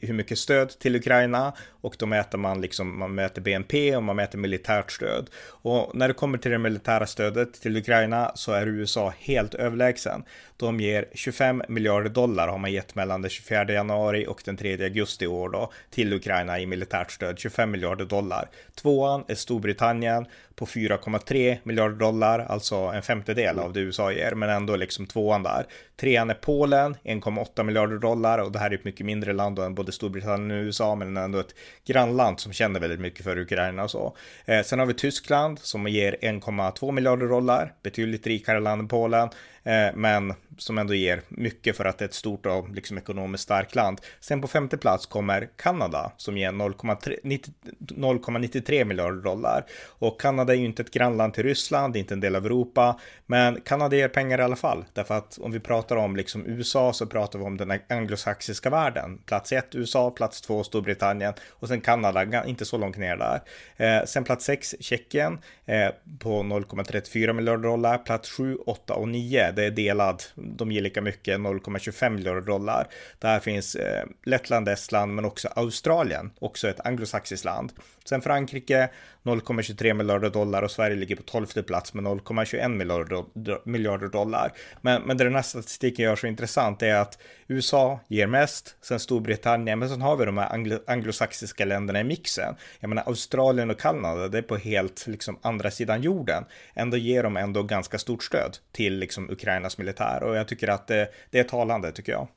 hur 0.00 0.12
mycket 0.12 0.38
stöd 0.38 0.78
till 0.78 0.96
Ukraina 0.96 1.52
och 1.80 1.98
då 2.00 2.06
mäter 2.06 2.38
man 2.38 2.60
liksom, 2.60 2.98
man 2.98 3.14
mäter 3.14 3.42
BNP 3.42 3.96
och 3.96 4.02
man 4.02 4.16
mäter 4.16 4.38
militärt 4.38 4.90
stöd. 4.90 5.30
Och 5.46 5.90
när 5.94 6.08
det 6.08 6.14
kommer 6.14 6.38
till 6.38 6.50
det 6.50 6.58
militära 6.58 7.06
stödet 7.06 7.60
till 7.60 7.76
Ukraina 7.76 8.32
så 8.34 8.52
är 8.52 8.66
USA 8.66 9.12
helt 9.18 9.54
överlägsen. 9.54 10.22
De 10.56 10.80
ger 10.80 11.04
25 11.14 11.62
miljarder 11.68 12.10
dollar 12.10 12.48
har 12.48 12.58
man 12.58 12.72
gett 12.72 12.94
mellan 12.94 13.22
den 13.22 13.30
24 13.30 13.72
januari 13.72 14.26
och 14.26 14.42
den 14.44 14.56
3 14.56 14.84
augusti 14.84 15.24
i 15.24 15.28
år 15.28 15.48
då 15.48 15.72
till 15.90 16.12
Ukraina 16.12 16.60
i 16.60 16.66
militärt 16.66 17.10
stöd. 17.10 17.38
25 17.38 17.70
miljarder 17.70 18.04
dollar. 18.04 18.48
Tvåan 18.74 19.24
är 19.28 19.34
Storbritannien 19.34 20.26
på 20.60 20.66
4,3 20.66 21.58
miljarder 21.62 21.96
dollar, 21.96 22.38
alltså 22.38 22.76
en 22.76 23.02
femtedel 23.02 23.58
av 23.58 23.72
det 23.72 23.80
USA 23.80 24.12
ger, 24.12 24.34
men 24.34 24.50
ändå 24.50 24.76
liksom 24.76 25.06
tvåan 25.06 25.42
där. 25.42 25.66
Trean 26.00 26.30
är 26.30 26.34
Polen, 26.34 26.96
1,8 27.04 27.62
miljarder 27.62 27.98
dollar 27.98 28.38
och 28.38 28.52
det 28.52 28.58
här 28.58 28.70
är 28.70 28.74
ett 28.74 28.84
mycket 28.84 29.06
mindre 29.06 29.32
land 29.32 29.58
än 29.58 29.74
både 29.74 29.92
Storbritannien 29.92 30.50
och 30.50 30.64
USA, 30.64 30.94
men 30.94 31.16
ändå 31.16 31.38
ett 31.38 31.54
grannland 31.92 32.40
som 32.40 32.52
känner 32.52 32.80
väldigt 32.80 33.00
mycket 33.00 33.24
för 33.24 33.38
Ukraina 33.38 33.82
och 33.82 33.90
så. 33.90 34.16
Eh, 34.44 34.62
sen 34.62 34.78
har 34.78 34.86
vi 34.86 34.94
Tyskland 34.94 35.58
som 35.58 35.88
ger 35.88 36.16
1,2 36.22 36.92
miljarder 36.92 37.28
dollar, 37.28 37.74
betydligt 37.82 38.26
rikare 38.26 38.60
land 38.60 38.80
än 38.80 38.88
Polen. 38.88 39.28
Eh, 39.64 39.94
men 39.94 40.34
som 40.58 40.78
ändå 40.78 40.94
ger 40.94 41.22
mycket 41.28 41.76
för 41.76 41.84
att 41.84 41.98
det 41.98 42.04
är 42.04 42.08
ett 42.08 42.14
stort 42.14 42.46
och 42.46 42.70
liksom 42.70 42.98
ekonomiskt 42.98 43.44
starkt 43.44 43.74
land. 43.74 44.00
Sen 44.20 44.40
på 44.40 44.48
femte 44.48 44.78
plats 44.78 45.06
kommer 45.06 45.48
Kanada 45.56 46.12
som 46.16 46.36
ger 46.36 46.52
0,93 46.52 48.84
miljarder 48.84 49.22
dollar. 49.22 49.64
Och 49.86 50.20
Kanada 50.20 50.52
är 50.52 50.58
ju 50.58 50.64
inte 50.64 50.82
ett 50.82 50.90
grannland 50.90 51.34
till 51.34 51.44
Ryssland, 51.44 51.92
det 51.92 51.98
är 51.98 52.00
inte 52.00 52.14
en 52.14 52.20
del 52.20 52.36
av 52.36 52.46
Europa, 52.46 53.00
men 53.26 53.60
Kanada 53.60 53.96
ger 53.96 54.08
pengar 54.08 54.38
i 54.38 54.42
alla 54.42 54.56
fall. 54.56 54.84
Därför 54.92 55.14
att 55.14 55.38
om 55.38 55.52
vi 55.52 55.60
pratar 55.60 55.96
om 55.96 56.16
liksom 56.16 56.46
USA 56.46 56.92
så 56.92 57.06
pratar 57.06 57.38
vi 57.38 57.44
om 57.44 57.56
den 57.56 57.80
anglosaxiska 57.88 58.70
världen. 58.70 59.18
Plats 59.18 59.52
ett 59.52 59.74
USA, 59.74 60.10
plats 60.10 60.40
två 60.40 60.64
Storbritannien 60.64 61.32
och 61.48 61.68
sen 61.68 61.80
Kanada, 61.80 62.44
inte 62.46 62.64
så 62.64 62.78
långt 62.78 62.96
ner 62.96 63.16
där. 63.16 63.40
Eh, 63.76 64.04
sen 64.04 64.24
plats 64.24 64.44
sex 64.44 64.74
Tjeckien 64.80 65.38
eh, 65.66 65.88
på 66.18 66.42
0,34 66.42 67.32
miljarder 67.32 67.62
dollar, 67.62 67.98
plats 67.98 68.30
sju, 68.30 68.56
åtta 68.56 68.94
och 68.94 69.08
nio 69.08 69.52
det 69.52 69.64
är 69.64 69.70
delad. 69.70 70.22
De 70.56 70.72
ger 70.72 70.82
lika 70.82 71.00
mycket, 71.00 71.40
0,25 71.40 72.10
miljarder 72.10 72.40
dollar. 72.40 72.88
Där 73.18 73.40
finns 73.40 73.74
eh, 73.74 74.04
Lettland, 74.24 74.68
Estland, 74.68 75.14
men 75.14 75.24
också 75.24 75.48
Australien, 75.48 76.30
också 76.38 76.68
ett 76.68 76.86
anglosaxiskt 76.86 77.44
land. 77.44 77.72
Sen 78.04 78.22
Frankrike 78.22 78.90
0,23 79.22 79.94
miljarder 79.94 80.30
dollar 80.30 80.62
och 80.62 80.70
Sverige 80.70 80.96
ligger 80.96 81.16
på 81.16 81.22
12 81.22 81.46
plats 81.46 81.94
med 81.94 82.04
0,21 82.04 82.68
miljarder, 82.68 83.68
miljarder 83.68 84.08
dollar. 84.08 84.52
Men, 84.80 85.02
men 85.02 85.16
det 85.16 85.24
den 85.24 85.34
här 85.34 85.42
statistiken 85.42 86.04
gör 86.04 86.16
så 86.16 86.26
intressant 86.26 86.82
är 86.82 86.94
att 86.94 87.18
USA 87.48 88.00
ger 88.08 88.26
mest, 88.26 88.76
sen 88.80 89.00
Storbritannien, 89.00 89.78
men 89.78 89.88
sen 89.88 90.00
har 90.00 90.16
vi 90.16 90.24
de 90.24 90.38
här 90.38 90.52
anglo 90.52 90.78
anglosaxiska 90.86 91.64
länderna 91.64 92.00
i 92.00 92.04
mixen. 92.04 92.54
Jag 92.80 92.88
menar 92.88 93.02
Australien 93.06 93.70
och 93.70 93.80
Kanada, 93.80 94.28
det 94.28 94.38
är 94.38 94.42
på 94.42 94.56
helt 94.56 95.06
liksom 95.06 95.38
andra 95.42 95.70
sidan 95.70 96.02
jorden. 96.02 96.44
Ändå 96.74 96.96
ger 96.96 97.22
de 97.22 97.36
ändå 97.36 97.62
ganska 97.62 97.98
stort 97.98 98.22
stöd 98.22 98.56
till 98.72 98.98
liksom 98.98 99.30
Ukrainas 99.30 99.78
militär 99.78 100.22
och 100.22 100.36
jag 100.36 100.48
tycker 100.48 100.68
att 100.68 100.86
det, 100.86 101.08
det 101.30 101.38
är 101.38 101.44
talande 101.44 101.92
tycker 101.92 102.12
jag. 102.12 102.28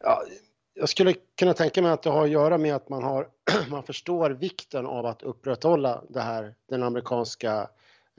Ja, 0.00 0.22
jag 0.78 0.88
skulle 0.88 1.14
kunna 1.38 1.54
tänka 1.54 1.82
mig 1.82 1.90
att 1.90 2.02
det 2.02 2.10
har 2.10 2.24
att 2.24 2.30
göra 2.30 2.58
med 2.58 2.74
att 2.74 2.88
man, 2.88 3.02
har, 3.02 3.28
man 3.70 3.82
förstår 3.82 4.30
vikten 4.30 4.86
av 4.86 5.06
att 5.06 5.22
upprätthålla 5.22 6.02
det 6.08 6.20
här, 6.20 6.54
den 6.68 6.82
amerikanska 6.82 7.68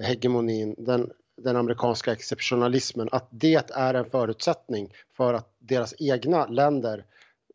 hegemonin, 0.01 0.75
den, 0.77 1.11
den 1.41 1.55
amerikanska 1.55 2.11
exceptionalismen, 2.11 3.09
att 3.11 3.27
det 3.29 3.71
är 3.71 3.93
en 3.93 4.09
förutsättning 4.09 4.93
för 5.17 5.33
att 5.33 5.53
deras 5.59 5.93
egna 5.99 6.45
länder 6.45 7.05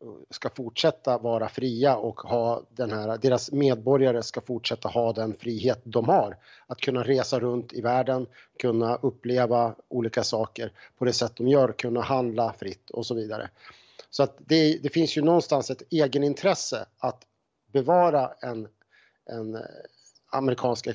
eh, 0.00 0.09
ska 0.30 0.50
fortsätta 0.50 1.18
vara 1.18 1.49
fria 1.49 1.97
och 1.97 2.21
ha 2.21 2.62
den 2.71 2.92
här, 2.92 3.18
deras 3.18 3.52
medborgare 3.52 4.23
ska 4.23 4.40
fortsätta 4.40 4.88
ha 4.88 5.12
den 5.12 5.35
frihet 5.35 5.80
de 5.85 6.09
har. 6.09 6.37
Att 6.66 6.80
kunna 6.80 7.02
resa 7.02 7.40
runt 7.40 7.73
i 7.73 7.80
världen, 7.80 8.26
kunna 8.59 8.97
uppleva 8.97 9.75
olika 9.88 10.23
saker 10.23 10.73
på 10.99 11.04
det 11.04 11.12
sätt 11.12 11.32
de 11.37 11.49
gör, 11.49 11.73
kunna 11.73 12.00
handla 12.00 12.52
fritt 12.52 12.90
och 12.90 13.06
så 13.06 13.14
vidare. 13.14 13.50
Så 14.12 14.23
att 14.23 14.37
det, 14.38 14.78
det 14.83 14.88
finns 14.88 15.16
ju 15.16 15.23
någonstans 15.23 15.71
ett 15.71 15.83
egenintresse 15.90 16.87
att 16.99 17.25
bevara 17.73 18.33
en, 18.40 18.69
en 19.31 19.59
amerikansk 20.31 20.88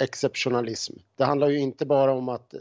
exceptionalism. 0.00 0.94
Det 1.16 1.24
handlar 1.24 1.48
ju 1.48 1.58
inte 1.58 1.86
bara 1.86 2.12
om 2.12 2.28
att, 2.28 2.54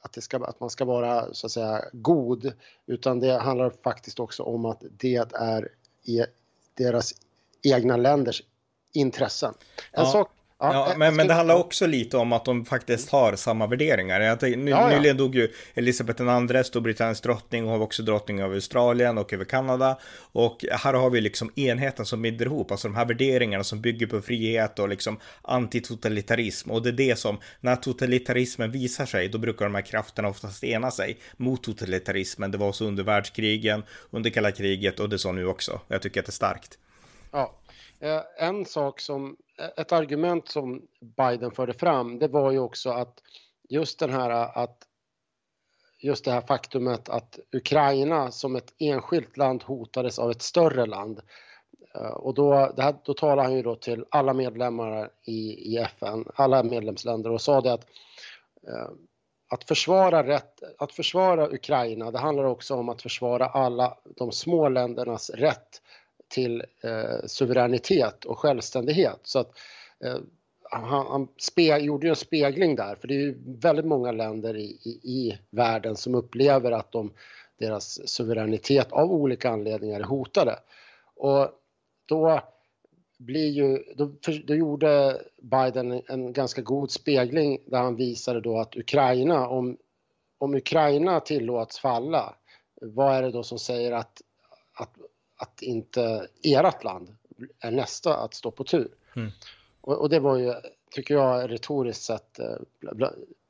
att, 0.00 0.22
ska, 0.22 0.44
att 0.44 0.60
man 0.60 0.70
ska 0.70 0.84
vara 0.84 1.34
så 1.34 1.46
att 1.46 1.52
säga 1.52 1.84
god, 1.92 2.52
utan 2.86 3.20
det 3.20 3.38
handlar 3.38 3.70
faktiskt 3.70 4.20
också 4.20 4.42
om 4.42 4.64
att 4.64 4.82
det 4.90 5.32
är 5.34 5.68
i 6.02 6.24
deras 6.74 7.14
egna 7.62 7.96
länders 7.96 8.42
intressen. 8.92 9.54
En 9.92 10.04
ja. 10.04 10.12
sak 10.12 10.30
Ja, 10.58 10.88
ja, 10.88 10.94
men, 10.96 11.16
men 11.16 11.28
det 11.28 11.34
handlar 11.34 11.54
också 11.54 11.86
lite 11.86 12.16
om 12.16 12.32
att 12.32 12.44
de 12.44 12.64
faktiskt 12.64 13.10
har 13.10 13.36
samma 13.36 13.66
värderingar. 13.66 14.20
Jag 14.20 14.40
tänkte, 14.40 14.60
ny, 14.60 14.70
ja, 14.70 14.90
ja. 14.90 14.96
Nyligen 14.96 15.16
dog 15.16 15.34
ju 15.34 15.52
Elisabeth 15.74 16.22
II, 16.22 16.64
Storbritanniens 16.64 17.20
drottning, 17.20 17.64
och 17.64 17.70
hon 17.70 17.78
var 17.78 17.86
också 17.86 18.02
drottning 18.02 18.40
över 18.40 18.54
Australien 18.54 19.18
och 19.18 19.32
över 19.32 19.44
Kanada. 19.44 19.98
Och 20.32 20.64
här 20.70 20.94
har 20.94 21.10
vi 21.10 21.20
liksom 21.20 21.50
enheten 21.56 22.06
som 22.06 22.22
binder 22.22 22.46
ihop, 22.46 22.70
alltså 22.70 22.88
de 22.88 22.94
här 22.94 23.04
värderingarna 23.04 23.64
som 23.64 23.80
bygger 23.80 24.06
på 24.06 24.20
frihet 24.20 24.78
och 24.78 24.88
liksom 24.88 25.18
antitotalitarism. 25.42 26.70
Och 26.70 26.82
det 26.82 26.88
är 26.88 26.92
det 26.92 27.18
som, 27.18 27.38
när 27.60 27.76
totalitarismen 27.76 28.70
visar 28.70 29.06
sig, 29.06 29.28
då 29.28 29.38
brukar 29.38 29.64
de 29.64 29.74
här 29.74 29.82
krafterna 29.82 30.28
oftast 30.28 30.64
ena 30.64 30.90
sig 30.90 31.18
mot 31.36 31.62
totalitarismen. 31.62 32.50
Det 32.50 32.58
var 32.58 32.72
så 32.72 32.84
under 32.84 33.04
världskrigen, 33.04 33.82
under 34.10 34.30
kalla 34.30 34.52
kriget 34.52 35.00
och 35.00 35.08
det 35.08 35.16
är 35.16 35.18
så 35.18 35.32
nu 35.32 35.46
också. 35.46 35.80
Jag 35.88 36.02
tycker 36.02 36.20
att 36.20 36.26
det 36.26 36.30
är 36.30 36.32
starkt. 36.32 36.78
Ja, 37.32 37.40
eh, 37.40 37.63
Eh, 38.04 38.22
en 38.36 38.64
sak 38.64 39.00
som 39.00 39.36
eh, 39.58 39.68
ett 39.76 39.92
argument 39.92 40.48
som 40.48 40.86
Biden 41.00 41.50
förde 41.50 41.72
fram, 41.72 42.18
det 42.18 42.28
var 42.28 42.50
ju 42.50 42.58
också 42.58 42.90
att 42.90 43.22
just 43.68 43.98
den 43.98 44.10
här 44.10 44.30
eh, 44.30 44.58
att 44.58 44.78
just 45.98 46.24
det 46.24 46.30
här 46.30 46.40
faktumet 46.40 47.08
att 47.08 47.38
Ukraina 47.52 48.30
som 48.30 48.56
ett 48.56 48.74
enskilt 48.78 49.36
land 49.36 49.62
hotades 49.62 50.18
av 50.18 50.30
ett 50.30 50.42
större 50.42 50.86
land. 50.86 51.20
Och 52.14 52.34
då, 52.34 52.72
det 52.76 52.82
här, 52.82 52.94
då 53.04 53.14
talade 53.14 53.42
han 53.42 53.56
ju 53.56 53.62
då 53.62 53.76
till 53.76 54.04
alla 54.10 54.32
medlemmar 54.32 55.10
i, 55.24 55.72
i 55.74 55.76
FN, 55.76 56.24
alla 56.34 56.62
medlemsländer 56.62 57.30
och 57.30 57.40
sa 57.40 57.60
det 57.60 57.72
att 57.72 57.86
att 59.50 59.64
försvara, 59.64 60.26
rätt, 60.26 60.62
att 60.78 60.92
försvara 60.92 61.48
Ukraina, 61.48 62.10
det 62.10 62.18
handlar 62.18 62.44
också 62.44 62.74
om 62.74 62.88
att 62.88 63.02
försvara 63.02 63.46
alla 63.46 63.98
de 64.16 64.32
små 64.32 64.68
ländernas 64.68 65.30
rätt 65.30 65.82
till 66.34 66.62
eh, 66.82 67.26
suveränitet 67.26 68.24
och 68.24 68.38
självständighet. 68.38 69.20
Så 69.22 69.38
att, 69.38 69.50
eh, 70.04 70.16
han, 70.70 71.06
han 71.06 71.28
spe, 71.38 71.78
gjorde 71.78 72.06
ju 72.06 72.10
en 72.10 72.16
spegling 72.16 72.76
där, 72.76 72.94
för 72.94 73.08
det 73.08 73.14
är 73.14 73.18
ju 73.18 73.38
väldigt 73.46 73.84
många 73.84 74.12
länder 74.12 74.56
i, 74.56 74.78
i, 74.84 74.90
i 74.90 75.38
världen 75.50 75.96
som 75.96 76.14
upplever 76.14 76.72
att 76.72 76.92
de, 76.92 77.12
deras 77.58 78.08
suveränitet 78.08 78.92
av 78.92 79.12
olika 79.12 79.50
anledningar 79.50 80.00
är 80.00 80.04
hotade. 80.04 80.58
Och 81.16 81.48
då 82.06 82.40
blir 83.18 83.48
ju, 83.48 83.84
då, 83.96 84.10
då, 84.44 84.54
gjorde 84.54 85.22
Biden 85.42 86.02
en 86.08 86.32
ganska 86.32 86.62
god 86.62 86.90
spegling 86.90 87.58
där 87.66 87.78
han 87.78 87.96
visade 87.96 88.40
då 88.40 88.58
att 88.58 88.76
Ukraina, 88.76 89.48
om, 89.48 89.76
om 90.38 90.54
Ukraina 90.54 91.20
tillåts 91.20 91.78
falla, 91.78 92.34
vad 92.80 93.14
är 93.16 93.22
det 93.22 93.30
då 93.30 93.42
som 93.42 93.58
säger 93.58 93.92
att, 93.92 94.22
att 94.74 94.90
att 95.36 95.62
inte 95.62 96.28
ert 96.42 96.84
land 96.84 97.16
är 97.60 97.70
nästa 97.70 98.16
att 98.16 98.34
stå 98.34 98.50
på 98.50 98.64
tur. 98.64 98.88
Mm. 99.16 99.30
Och, 99.80 100.00
och, 100.00 100.10
det 100.10 100.20
var 100.20 100.36
ju, 100.36 100.54
tycker 100.90 101.14
jag, 101.14 101.50
retoriskt 101.50 102.04
sett 102.04 102.38
eh, 102.38 102.56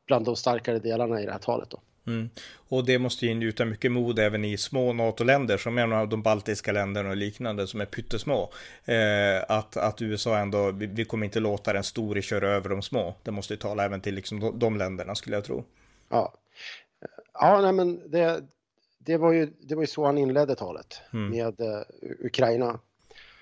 bland 0.07 0.25
de 0.25 0.37
starkare 0.37 0.79
delarna 0.79 1.23
i 1.23 1.26
det 1.26 1.33
här 1.33 1.38
talet. 1.38 1.71
Då. 1.71 1.81
Mm. 2.07 2.31
Och 2.69 2.85
det 2.85 2.99
måste 2.99 3.26
ju 3.26 3.33
ingjuta 3.33 3.64
mycket 3.64 3.93
mod 3.93 4.19
även 4.19 4.45
i 4.45 4.57
små 4.57 4.93
NATO-länder 4.93 5.59
som 5.59 5.79
är 5.79 5.93
av 5.93 6.09
de 6.09 6.23
baltiska 6.23 6.73
länderna 6.73 7.11
och 7.11 7.17
liknande 7.17 7.67
som 7.67 7.81
är 7.81 7.87
pyttesmå. 7.87 8.53
Eh, 8.85 9.45
att, 9.49 9.76
att 9.76 10.03
USA 10.03 10.38
ändå, 10.38 10.71
vi, 10.71 10.87
vi, 10.87 11.05
kommer 11.05 11.25
inte 11.25 11.41
låta 11.41 11.73
den 11.73 11.85
store 11.85 12.23
köra 12.23 12.49
över 12.49 12.69
de 12.69 12.83
små. 12.83 13.14
Det 13.23 13.31
måste 13.31 13.55
ju 13.55 13.59
tala 13.59 13.85
även 13.85 14.00
till 14.00 14.14
liksom 14.14 14.41
de, 14.41 14.59
de 14.59 14.76
länderna 14.76 15.14
skulle 15.14 15.37
jag 15.37 15.45
tro. 15.45 15.64
Ja, 16.09 16.35
ja 17.33 17.61
nej, 17.61 17.73
men 17.73 18.11
det, 18.11 18.43
det, 19.04 19.16
var 19.16 19.32
ju, 19.32 19.52
det 19.61 19.75
var 19.75 19.82
ju 19.82 19.87
så 19.87 20.04
han 20.06 20.18
inledde 20.18 20.54
talet 20.54 21.00
mm. 21.12 21.30
med 21.30 21.61
uh, 21.61 22.26
Ukraina. 22.26 22.80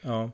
Ja. 0.02 0.30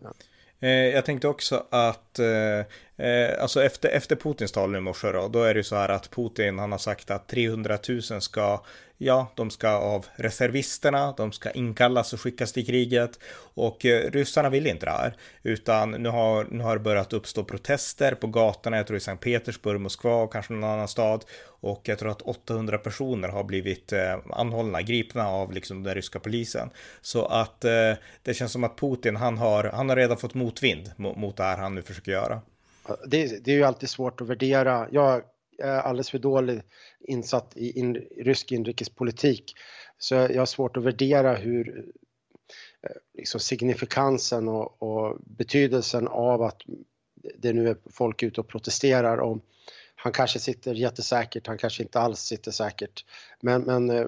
Eh, 0.61 0.71
jag 0.71 1.05
tänkte 1.05 1.29
också 1.29 1.67
att 1.71 2.19
eh, 2.19 3.07
eh, 3.07 3.43
alltså 3.43 3.63
efter, 3.63 3.89
efter 3.89 4.17
Putins 4.17 4.53
tal 4.53 4.71
nu 4.71 4.79
i 4.79 4.81
morse 4.81 5.13
då, 5.13 5.29
då 5.29 5.43
är 5.43 5.55
det 5.55 5.59
ju 5.59 5.65
så 5.65 5.77
här 5.77 5.89
att 5.89 6.11
Putin 6.11 6.59
han 6.59 6.73
har 6.73 6.79
sagt 6.79 7.11
att 7.11 7.29
300 7.29 7.79
000 7.89 8.03
ska 8.03 8.65
ja, 8.99 9.33
de 9.35 9.51
ska 9.51 9.69
av 9.69 10.07
reservisterna, 10.17 11.15
de 11.17 11.33
ska 11.33 11.51
inkallas 11.51 12.13
och 12.13 12.21
skickas 12.21 12.53
till 12.53 12.67
kriget 12.67 13.19
och 13.55 13.85
eh, 13.85 14.11
ryssarna 14.11 14.49
vill 14.49 14.67
inte 14.67 14.87
det 14.87 14.93
här, 14.93 15.17
utan 15.43 15.91
nu 15.91 16.09
har, 16.09 16.45
nu 16.45 16.65
har 16.65 16.77
det 16.77 16.83
börjat 16.83 17.13
uppstå 17.13 17.45
protester 17.45 18.15
på 18.15 18.27
gatorna, 18.27 18.77
jag 18.77 18.87
tror 18.87 18.97
i 18.97 19.01
Sankt 19.01 19.25
Petersburg, 19.25 19.81
Moskva 19.81 20.15
och 20.15 20.33
kanske 20.33 20.53
någon 20.53 20.71
annan 20.71 20.89
stad 20.89 21.25
och 21.61 21.81
jag 21.85 21.99
tror 21.99 22.11
att 22.11 22.23
800 22.23 22.79
personer 22.79 23.29
har 23.29 23.45
blivit 23.45 23.93
eh, 23.93 24.19
anhållna, 24.31 24.83
gripna 24.83 25.29
av 25.29 25.53
liksom 25.53 25.83
den 25.83 25.95
ryska 25.95 26.21
polisen. 26.21 26.71
Så 27.01 27.27
att 27.27 27.65
eh, 27.65 27.93
det 28.23 28.35
känns 28.35 28.53
som 28.53 28.65
att 28.65 28.79
Putin, 28.79 29.17
han 29.17 29.39
har, 29.39 29.65
han 29.65 29.89
har 29.89 29.97
redan 29.97 30.17
fått 30.17 30.35
motvind 30.35 30.93
mot, 30.97 31.17
mot 31.17 31.37
det 31.37 31.43
här 31.43 31.57
han 31.57 31.75
nu 31.75 31.83
försöker 31.83 32.13
göra. 32.13 32.41
Det, 33.07 33.45
det 33.45 33.53
är 33.53 33.57
ju 33.57 33.65
alltid 33.65 33.89
svårt 33.89 34.21
att 34.21 34.29
värdera. 34.29 34.89
Jag 34.91 35.23
är 35.63 35.81
alldeles 35.81 36.11
för 36.11 36.19
dålig 36.19 36.63
insatt 37.01 37.57
i 37.57 37.79
in, 37.79 37.95
rysk 38.17 38.53
inrikespolitik. 38.53 39.55
Så 39.99 40.15
jag 40.15 40.39
har 40.39 40.47
svårt 40.47 40.77
att 40.77 40.83
värdera 40.83 41.35
hur 41.35 41.85
eh, 42.83 42.91
liksom 43.15 43.41
signifikansen 43.41 44.49
och, 44.49 44.83
och, 44.83 45.17
betydelsen 45.21 46.09
av 46.09 46.43
att 46.43 46.63
det 47.39 47.53
nu 47.53 47.69
är 47.69 47.77
folk 47.91 48.23
ute 48.23 48.41
och 48.41 48.49
protesterar 48.49 49.19
om 49.19 49.41
han 49.95 50.13
kanske 50.13 50.39
sitter 50.39 50.75
jättesäkert, 50.75 51.47
han 51.47 51.59
kanske 51.59 51.83
inte 51.83 52.01
alls 52.01 52.21
sitter 52.21 52.51
säkert. 52.51 53.05
Men, 53.41 53.63
men 53.63 53.91
eh, 53.91 54.07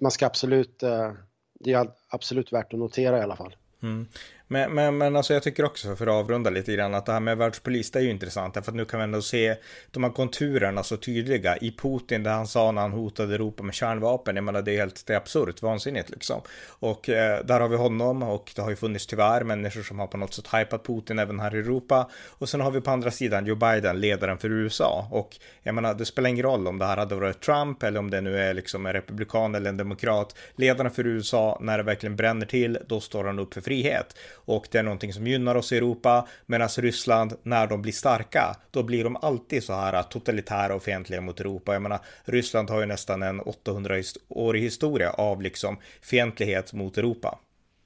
man 0.00 0.10
ska 0.10 0.26
absolut, 0.26 0.82
eh, 0.82 1.12
det 1.60 1.72
är 1.72 1.90
absolut 2.08 2.52
värt 2.52 2.72
att 2.72 2.78
notera 2.78 3.18
i 3.18 3.20
alla 3.20 3.36
fall. 3.36 3.56
Mm. 3.82 4.06
Men, 4.50 4.74
men, 4.74 4.98
men 4.98 5.16
alltså 5.16 5.34
jag 5.34 5.42
tycker 5.42 5.64
också 5.64 5.96
för 5.96 6.06
att 6.06 6.12
avrunda 6.12 6.50
lite 6.50 6.74
grann 6.74 6.94
att 6.94 7.06
det 7.06 7.12
här 7.12 7.20
med 7.20 7.38
världspolis 7.38 7.90
det 7.90 7.98
är 7.98 8.02
ju 8.02 8.10
intressant 8.10 8.54
för 8.54 8.60
att 8.60 8.74
nu 8.74 8.84
kan 8.84 9.00
vi 9.00 9.04
ändå 9.04 9.22
se 9.22 9.56
de 9.90 10.04
här 10.04 10.10
konturerna 10.10 10.82
så 10.82 10.96
tydliga 10.96 11.56
i 11.56 11.72
Putin 11.72 12.22
det 12.22 12.30
han 12.30 12.46
sa 12.46 12.72
när 12.72 12.82
han 12.82 12.92
hotade 12.92 13.34
Europa 13.34 13.62
med 13.62 13.74
kärnvapen. 13.74 14.36
Jag 14.36 14.44
menar 14.44 14.62
det 14.62 14.72
är 14.72 14.78
helt 14.78 15.06
det 15.06 15.12
är 15.12 15.16
absurt 15.16 15.62
vansinnigt 15.62 16.10
liksom. 16.10 16.40
Och 16.68 17.08
eh, 17.08 17.44
där 17.44 17.60
har 17.60 17.68
vi 17.68 17.76
honom 17.76 18.22
och 18.22 18.52
det 18.56 18.62
har 18.62 18.70
ju 18.70 18.76
funnits 18.76 19.06
tyvärr 19.06 19.44
människor 19.44 19.82
som 19.82 19.98
har 19.98 20.06
på 20.06 20.16
något 20.16 20.34
sätt 20.34 20.48
hypat 20.54 20.86
Putin 20.86 21.18
även 21.18 21.40
här 21.40 21.54
i 21.54 21.58
Europa. 21.58 22.10
Och 22.28 22.48
sen 22.48 22.60
har 22.60 22.70
vi 22.70 22.80
på 22.80 22.90
andra 22.90 23.10
sidan 23.10 23.46
Joe 23.46 23.56
Biden, 23.56 24.00
ledaren 24.00 24.38
för 24.38 24.50
USA. 24.50 25.08
Och 25.10 25.36
jag 25.62 25.74
menar 25.74 25.94
det 25.94 26.04
spelar 26.04 26.30
ingen 26.30 26.42
roll 26.42 26.66
om 26.66 26.78
det 26.78 26.86
här 26.86 26.96
hade 26.96 27.14
varit 27.14 27.40
Trump 27.40 27.82
eller 27.82 28.00
om 28.00 28.10
det 28.10 28.20
nu 28.20 28.38
är 28.38 28.54
liksom 28.54 28.86
en 28.86 28.92
republikan 28.92 29.54
eller 29.54 29.70
en 29.70 29.76
demokrat. 29.76 30.34
Ledaren 30.56 30.90
för 30.90 31.06
USA, 31.06 31.58
när 31.60 31.78
det 31.78 31.84
verkligen 31.84 32.16
bränner 32.16 32.46
till, 32.46 32.78
då 32.86 33.00
står 33.00 33.24
han 33.24 33.38
upp 33.38 33.54
för 33.54 33.60
frihet 33.60 34.14
och 34.48 34.68
det 34.70 34.78
är 34.78 34.82
någonting 34.82 35.12
som 35.12 35.26
gynnar 35.26 35.54
oss 35.54 35.72
i 35.72 35.76
Europa. 35.76 36.28
Medan 36.46 36.68
Ryssland, 36.68 37.36
när 37.42 37.66
de 37.66 37.82
blir 37.82 37.92
starka, 37.92 38.56
då 38.70 38.82
blir 38.82 39.04
de 39.04 39.16
alltid 39.16 39.64
så 39.64 39.72
här 39.72 40.02
totalitära 40.02 40.74
och 40.74 40.82
fientliga 40.82 41.20
mot 41.20 41.40
Europa. 41.40 41.72
Jag 41.72 41.82
menar, 41.82 42.00
Ryssland 42.24 42.70
har 42.70 42.80
ju 42.80 42.86
nästan 42.86 43.22
en 43.22 43.40
800-årig 43.40 44.62
historia 44.62 45.10
av 45.10 45.42
liksom 45.42 45.78
fientlighet 46.02 46.72
mot 46.72 46.98
Europa. 46.98 47.38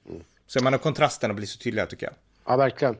Mm. 0.09 0.21
Så 0.47 0.57
jag 0.57 0.63
menar, 0.63 0.77
kontrasterna 0.77 1.33
blir 1.33 1.47
så 1.47 1.59
tydliga 1.59 1.85
tycker 1.85 2.05
jag. 2.05 2.13
Ja, 2.45 2.57
verkligen. 2.57 2.97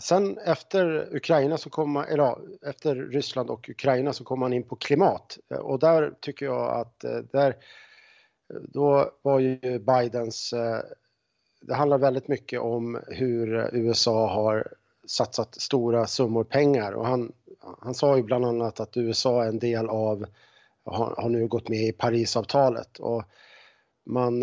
Sen 0.00 0.38
efter 0.38 1.16
Ukraina 1.16 1.58
så 1.58 1.70
kommer 1.70 2.04
eller 2.04 2.22
ja, 2.22 2.38
efter 2.66 2.94
Ryssland 2.94 3.50
och 3.50 3.68
Ukraina 3.68 4.12
så 4.12 4.24
kom 4.24 4.40
man 4.40 4.52
in 4.52 4.62
på 4.62 4.76
klimat 4.76 5.38
eh, 5.50 5.58
och 5.58 5.78
där 5.78 6.12
tycker 6.20 6.46
jag 6.46 6.80
att 6.80 7.04
eh, 7.04 7.18
där 7.32 7.48
eh, 7.48 8.60
då 8.68 9.12
var 9.22 9.38
ju 9.38 9.78
Bidens 9.78 10.54
det 11.60 11.74
handlar 11.74 11.98
väldigt 11.98 12.28
mycket 12.28 12.60
om 12.60 13.00
hur 13.06 13.70
USA 13.72 14.34
har 14.34 14.72
satsat 15.06 15.54
stora 15.54 16.06
summor 16.06 16.44
pengar. 16.44 16.92
Och 16.92 17.06
han, 17.06 17.32
han 17.80 17.94
sa 17.94 18.16
ju 18.16 18.22
bland 18.22 18.44
annat 18.44 18.80
att 18.80 18.96
USA 18.96 19.44
är 19.44 19.48
en 19.48 19.58
del 19.58 19.88
av, 19.88 20.26
har, 20.84 21.14
har 21.16 21.28
nu 21.28 21.46
gått 21.46 21.68
med 21.68 21.82
i 21.88 21.92
Parisavtalet. 21.92 22.98
Och 22.98 23.22
man 24.04 24.42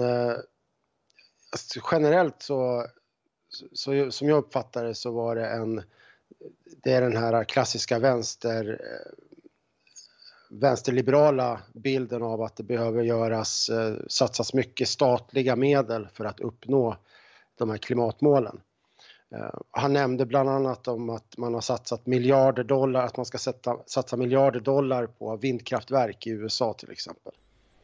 alltså 1.55 1.79
generellt 1.91 2.41
så, 2.41 2.87
så, 3.73 4.11
som 4.11 4.29
jag 4.29 4.37
uppfattar 4.37 4.83
det 4.85 4.95
så 4.95 5.11
var 5.11 5.35
det 5.35 5.47
en, 5.47 5.83
det 6.83 6.91
är 6.91 7.01
den 7.01 7.17
här 7.17 7.43
klassiska 7.43 7.99
vänster 7.99 8.81
eh, 8.83 9.11
vänsterliberala 10.59 11.59
bilden 11.73 12.23
av 12.23 12.41
att 12.41 12.55
det 12.55 12.63
behöver 12.63 13.03
göras, 13.03 13.69
eh, 13.69 13.95
satsas 14.07 14.53
mycket 14.53 14.89
statliga 14.89 15.55
medel 15.55 16.07
för 16.13 16.25
att 16.25 16.39
uppnå 16.39 16.97
de 17.57 17.69
här 17.69 17.77
klimatmålen. 17.77 18.61
Eh, 19.35 19.59
han 19.71 19.93
nämnde 19.93 20.25
bland 20.25 20.49
annat 20.49 20.87
om 20.87 21.09
att 21.09 21.37
man 21.37 21.53
har 21.53 21.61
satsat 21.61 22.05
miljarder 22.05 22.63
dollar, 22.63 23.05
att 23.05 23.17
man 23.17 23.25
ska 23.25 23.37
sätta, 23.37 23.77
satsa 23.85 24.17
miljarder 24.17 24.59
dollar 24.59 25.07
på 25.07 25.35
vindkraftverk 25.35 26.27
i 26.27 26.29
USA 26.29 26.73
till 26.73 26.91
exempel. 26.91 27.33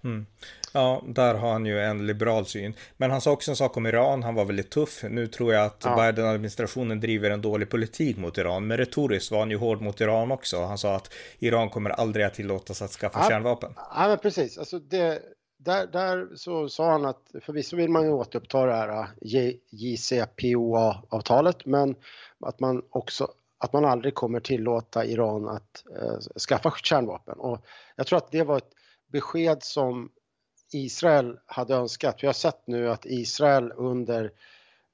Mm. 0.03 0.25
Ja, 0.73 1.03
där 1.07 1.33
har 1.33 1.51
han 1.51 1.65
ju 1.65 1.79
en 1.79 2.07
liberal 2.07 2.45
syn. 2.45 2.73
Men 2.97 3.11
han 3.11 3.21
sa 3.21 3.31
också 3.31 3.51
en 3.51 3.57
sak 3.57 3.77
om 3.77 3.85
Iran, 3.85 4.23
han 4.23 4.35
var 4.35 4.45
väldigt 4.45 4.69
tuff. 4.69 5.03
Nu 5.09 5.27
tror 5.27 5.53
jag 5.53 5.65
att 5.65 5.81
ja. 5.85 5.95
Biden-administrationen 5.95 6.99
driver 6.99 7.29
en 7.29 7.41
dålig 7.41 7.69
politik 7.69 8.17
mot 8.17 8.37
Iran, 8.37 8.67
men 8.67 8.77
retoriskt 8.77 9.31
var 9.31 9.39
han 9.39 9.49
ju 9.51 9.57
hård 9.57 9.81
mot 9.81 10.01
Iran 10.01 10.31
också. 10.31 10.63
Han 10.63 10.77
sa 10.77 10.95
att 10.95 11.13
Iran 11.39 11.69
kommer 11.69 11.89
aldrig 11.89 12.25
att 12.25 12.33
tillåtas 12.33 12.81
att 12.81 12.91
skaffa 12.91 13.19
ja, 13.19 13.29
kärnvapen. 13.29 13.73
Ja, 13.75 14.07
men 14.07 14.17
precis. 14.17 14.57
Alltså 14.57 14.79
det, 14.79 15.21
där, 15.57 15.87
där 15.87 16.27
så 16.35 16.69
sa 16.69 16.91
han 16.91 17.05
att 17.05 17.21
förvisso 17.41 17.75
vill 17.77 17.89
man 17.89 18.03
ju 18.03 18.11
återuppta 18.11 18.65
det 18.65 18.73
här 18.73 19.07
JCPOA-avtalet, 19.71 21.65
men 21.65 21.95
att 22.39 22.59
man 22.59 22.81
också 22.89 23.27
att 23.57 23.73
man 23.73 23.85
aldrig 23.85 24.15
kommer 24.15 24.39
tillåta 24.39 25.05
Iran 25.05 25.49
att 25.49 25.83
eh, 26.01 26.19
skaffa 26.39 26.73
kärnvapen. 26.83 27.39
Och 27.39 27.65
jag 27.95 28.07
tror 28.07 28.17
att 28.17 28.31
det 28.31 28.43
var 28.43 28.57
ett 28.57 28.73
besked 29.11 29.63
som 29.63 30.09
Israel 30.71 31.39
hade 31.45 31.75
önskat. 31.75 32.23
Vi 32.23 32.27
har 32.27 32.33
sett 32.33 32.67
nu 32.67 32.89
att 32.89 33.05
Israel 33.05 33.73
under, 33.75 34.31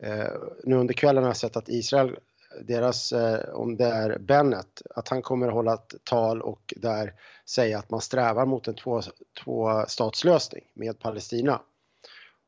eh, 0.03 0.27
nu 0.63 0.75
under 0.75 0.93
kvällen 0.93 1.23
har 1.23 1.29
jag 1.29 1.37
sett 1.37 1.57
att 1.57 1.69
Israel, 1.69 2.17
deras, 2.61 3.11
eh, 3.11 3.49
om 3.53 3.77
det 3.77 3.85
är 3.85 4.17
Bennett, 4.19 4.81
att 4.95 5.07
han 5.07 5.21
kommer 5.21 5.47
att 5.47 5.53
hålla 5.53 5.73
ett 5.73 5.95
tal 6.03 6.41
och 6.41 6.73
där 6.77 7.13
säga 7.45 7.79
att 7.79 7.89
man 7.89 8.01
strävar 8.01 8.45
mot 8.45 8.67
en 8.67 8.75
två, 8.75 9.01
tvåstatslösning 9.43 10.63
med 10.73 10.99
Palestina. 10.99 11.61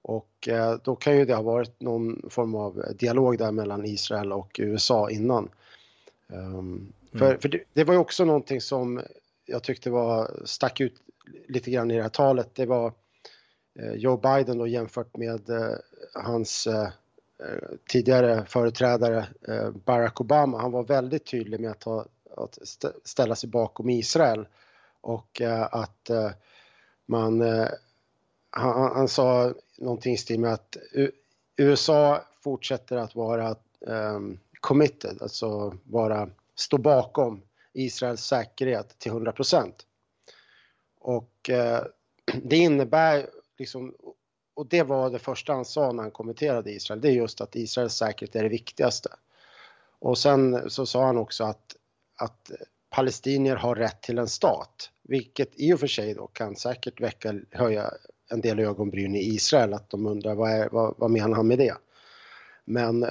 Och 0.02 0.48
eh, 0.48 0.76
då 0.84 0.96
kan 0.96 1.18
ju 1.18 1.26
det 1.26 1.36
ha 1.36 1.42
varit 1.42 1.82
någon 1.82 2.30
form 2.30 2.56
av 2.56 2.84
dialog 2.96 3.38
där 3.38 3.52
mellan 3.52 3.86
Israel 3.86 4.32
och 4.32 4.56
USA 4.60 5.10
innan. 5.10 5.50
Um, 6.28 6.94
för, 7.12 7.26
mm. 7.26 7.40
för 7.40 7.50
det, 7.50 7.64
det, 7.74 7.84
var 7.84 7.94
ju 7.94 8.00
också 8.00 8.26
någonting 8.26 8.62
som 8.62 9.02
jag 9.46 9.64
tyckte 9.64 9.90
var, 9.90 10.32
stack 10.46 10.80
ut 10.80 10.94
lite 11.48 11.72
grann 11.72 11.92
i 11.92 11.96
det 11.96 12.02
här 12.02 12.10
talet. 12.10 12.56
Det 12.56 12.66
var 12.66 12.94
eh, 13.80 13.94
Joe 13.94 14.18
Biden 14.18 14.58
då 14.58 14.68
jämfört 14.68 15.18
med 15.18 15.50
eh, 15.50 15.76
hans 16.14 16.68
eh, 16.68 16.90
tidigare 17.90 18.46
företrädare 18.46 19.28
Barack 19.86 20.22
Obama. 20.22 20.62
Han 20.62 20.72
var 20.72 20.84
väldigt 20.84 21.26
tydlig 21.26 21.60
med 21.60 21.72
att, 21.72 21.80
ta, 21.80 22.06
att 22.38 22.58
ställa 23.04 23.36
sig 23.36 23.50
bakom 23.50 23.90
Israel 23.90 24.48
och 25.02 25.42
att 25.72 26.10
man 27.06 27.42
han, 28.50 28.92
han, 28.96 29.08
sa 29.08 29.54
någonting 29.78 30.14
i 30.14 30.18
stil 30.18 30.40
med 30.40 30.54
att 30.54 30.78
USA 31.58 32.22
fortsätter 32.44 32.98
att 32.98 33.16
vara 33.16 33.56
um, 33.80 34.40
committed, 34.60 35.22
alltså 35.22 35.74
vara, 35.84 36.30
stå 36.56 36.78
bakom 36.78 37.42
Israels 37.74 38.22
säkerhet 38.22 39.00
till 39.00 39.12
100 39.12 39.32
procent. 39.32 39.86
Och 41.10 41.50
eh, 41.50 41.84
det 42.44 42.58
innebär 42.58 43.30
liksom, 43.58 43.96
och 44.54 44.68
det 44.68 44.84
var 44.84 45.10
det 45.10 45.20
första 45.20 45.54
han 45.54 45.66
sa 45.66 45.92
när 45.92 46.04
han 46.04 46.12
kommenterade 46.12 46.72
Israel, 46.72 47.02
det 47.02 47.08
är 47.08 47.12
just 47.12 47.42
att 47.42 47.56
Israels 47.56 47.94
säkerhet 47.94 48.36
är 48.36 48.44
det 48.44 48.50
viktigaste. 48.50 49.10
Och 50.00 50.18
sen 50.18 50.70
så 50.70 50.86
sa 50.86 51.06
han 51.06 51.18
också 51.18 51.44
att, 51.44 51.76
att 52.16 52.52
palestinier 52.90 53.56
har 53.56 53.76
rätt 53.76 54.02
till 54.02 54.18
en 54.18 54.28
stat, 54.28 54.90
vilket 55.04 55.50
i 55.56 55.74
och 55.74 55.80
för 55.80 55.88
sig 55.88 56.14
då 56.14 56.28
kan 56.28 56.56
säkert 56.56 57.02
väcka, 57.02 57.34
höja 57.52 57.92
en 58.32 58.42
del 58.42 58.60
ögonbryn 58.60 59.16
i 59.16 59.20
Israel, 59.20 59.74
att 59.74 59.90
de 59.90 60.06
undrar 60.06 60.36
vad, 60.36 60.52
är, 60.52 60.70
vad, 60.70 60.96
vad 60.98 61.12
menar 61.12 61.36
han 61.36 61.48
med 61.48 61.58
det? 61.58 61.76
Men 62.66 63.06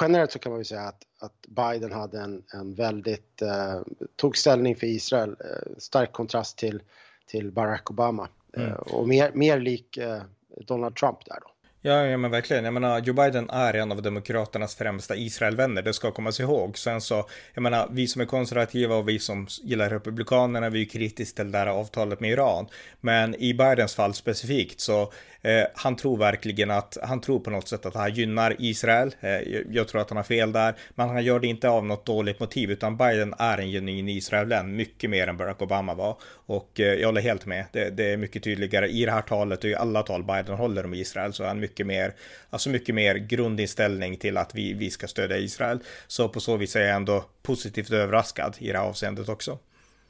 generellt 0.00 0.32
så 0.32 0.38
kan 0.38 0.52
man 0.52 0.60
ju 0.60 0.64
säga 0.64 0.82
att, 0.82 1.02
att 1.20 1.46
Biden 1.48 1.92
hade 1.92 2.20
en, 2.20 2.42
en 2.52 2.74
väldigt, 2.74 3.42
eh, 3.42 3.80
tog 4.16 4.36
ställning 4.36 4.76
för 4.76 4.86
Israel, 4.86 5.36
eh, 5.40 5.72
stark 5.78 6.12
kontrast 6.12 6.58
till, 6.58 6.82
till 7.26 7.52
Barack 7.52 7.90
Obama 7.90 8.28
mm. 8.56 8.68
eh, 8.68 8.74
och 8.74 9.08
mer, 9.08 9.30
mer 9.34 9.60
lik 9.60 9.96
eh, 9.96 10.22
Donald 10.66 10.96
Trump 10.96 11.24
där 11.24 11.38
då. 11.40 11.50
Ja, 11.82 12.06
ja, 12.06 12.16
men 12.16 12.30
verkligen. 12.30 12.64
Jag 12.64 12.74
menar, 12.74 13.00
Joe 13.00 13.14
Biden 13.14 13.50
är 13.50 13.74
en 13.74 13.92
av 13.92 14.02
demokraternas 14.02 14.76
främsta 14.76 15.16
Israelvänner. 15.16 15.82
Det 15.82 15.92
ska 15.92 16.10
komma 16.10 16.32
sig 16.32 16.44
ihåg. 16.44 16.78
Sen 16.78 17.00
så, 17.00 17.28
jag 17.54 17.62
menar, 17.62 17.88
vi 17.90 18.06
som 18.06 18.20
är 18.20 18.26
konservativa 18.26 18.94
och 18.96 19.08
vi 19.08 19.18
som 19.18 19.46
gillar 19.62 19.90
republikanerna, 19.90 20.70
vi 20.70 20.82
är 20.82 20.86
kritiska 20.86 21.42
till 21.42 21.52
det 21.52 21.58
här 21.58 21.66
avtalet 21.66 22.20
med 22.20 22.30
Iran. 22.30 22.68
Men 23.00 23.34
i 23.34 23.54
Bidens 23.54 23.94
fall 23.94 24.14
specifikt 24.14 24.80
så 24.80 25.12
Eh, 25.42 25.64
han 25.74 25.96
tror 25.96 26.16
verkligen 26.16 26.70
att, 26.70 26.98
han 27.02 27.20
tror 27.20 27.40
på 27.40 27.50
något 27.50 27.68
sätt 27.68 27.86
att 27.86 27.92
det 27.92 27.98
här 27.98 28.08
gynnar 28.08 28.56
Israel. 28.58 29.14
Eh, 29.20 29.40
jag 29.70 29.88
tror 29.88 30.00
att 30.00 30.10
han 30.10 30.16
har 30.16 30.24
fel 30.24 30.52
där, 30.52 30.74
men 30.94 31.08
han 31.08 31.24
gör 31.24 31.40
det 31.40 31.46
inte 31.46 31.68
av 31.68 31.86
något 31.86 32.06
dåligt 32.06 32.40
motiv, 32.40 32.70
utan 32.70 32.96
Biden 32.96 33.34
är 33.38 33.58
en 33.58 33.70
genuin 33.70 34.08
Israelvän, 34.08 34.76
mycket 34.76 35.10
mer 35.10 35.26
än 35.26 35.36
Barack 35.36 35.62
Obama 35.62 35.94
var. 35.94 36.16
Och 36.46 36.80
eh, 36.80 36.94
jag 36.94 37.08
håller 37.08 37.20
helt 37.20 37.46
med. 37.46 37.64
Det, 37.72 37.90
det, 37.90 38.12
är 38.12 38.16
mycket 38.16 38.42
tydligare 38.42 38.88
i 38.88 39.04
det 39.04 39.12
här 39.12 39.22
talet 39.22 39.64
och 39.64 39.70
i 39.70 39.74
alla 39.74 40.02
tal 40.02 40.24
Biden 40.24 40.54
håller 40.54 40.84
om 40.84 40.94
Israel 40.94 41.32
så 41.32 41.42
är 41.42 41.48
han 41.48 41.60
mycket 41.68 41.86
mer, 41.86 42.14
alltså 42.50 42.70
mycket 42.70 42.94
mer 42.94 43.14
grundinställning 43.14 44.16
till 44.16 44.36
att 44.36 44.54
vi, 44.54 44.72
vi 44.72 44.90
ska 44.90 45.06
stödja 45.06 45.36
Israel. 45.36 45.78
Så 46.06 46.28
på 46.28 46.40
så 46.40 46.56
vis 46.56 46.76
är 46.76 46.80
jag 46.80 46.96
ändå 46.96 47.24
positivt 47.42 47.90
överraskad 47.90 48.56
i 48.58 48.72
det 48.72 48.78
här 48.78 48.88
avseendet 48.88 49.28
också. 49.28 49.58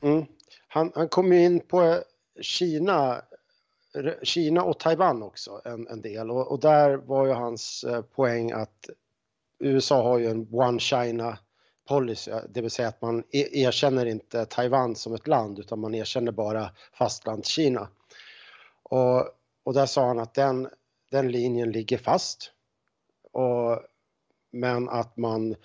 Mm. 0.03 0.25
Han, 0.69 0.93
han 0.95 1.09
kom 1.09 1.33
in 1.33 1.61
på 1.61 2.03
Kina 2.41 3.23
Kina 4.23 4.63
och 4.63 4.79
Taiwan 4.79 5.23
också 5.23 5.61
en, 5.65 5.89
en 5.89 6.01
del 6.01 6.31
och, 6.31 6.53
och, 6.53 6.61
där 6.61 6.97
var 6.97 7.27
ju 7.27 7.33
hans 7.33 7.85
eh, 7.85 8.03
poäng 8.03 8.53
att 8.53 8.91
USA 9.59 10.03
har 10.03 10.19
ju 10.19 10.27
en 10.27 10.49
One 10.53 10.81
China 10.81 11.39
policy, 11.89 12.31
det 12.49 12.61
vill 12.61 12.71
säga 12.71 12.89
att 12.89 13.03
man 13.03 13.25
e, 13.31 13.63
erkänner 13.63 14.07
inte 14.07 14.45
Taiwan 14.45 14.97
som 14.97 15.15
ett 15.15 15.27
land 15.27 15.59
utan 15.59 15.81
man 15.81 15.95
erkänner 15.95 16.33
bara 16.33 16.71
fastland 16.93 17.47
Kina. 17.47 17.89
Och, 18.83 19.29
och 19.65 19.75
där 19.75 19.87
sa 19.87 20.07
han 20.07 20.19
att 20.19 20.35
den, 20.35 20.69
den 21.11 21.33
linjen 21.33 21.73
ligger 21.73 21.99
fast. 21.99 22.53
Och, 23.33 23.83
men 24.51 24.89
att 24.89 25.17
man, 25.17 25.57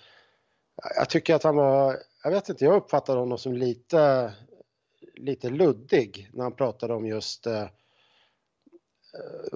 jag 0.96 1.10
tycker 1.10 1.34
att 1.34 1.42
han 1.42 1.56
var, 1.56 1.96
jag 2.24 2.30
vet 2.30 2.48
inte, 2.48 2.64
jag 2.64 2.76
uppfattade 2.76 3.18
honom 3.18 3.38
som 3.38 3.52
lite, 3.52 4.32
lite 5.14 5.50
luddig 5.50 6.30
när 6.32 6.42
han 6.42 6.56
pratade 6.56 6.94
om 6.94 7.06
just 7.06 7.46
eh, 7.46 7.66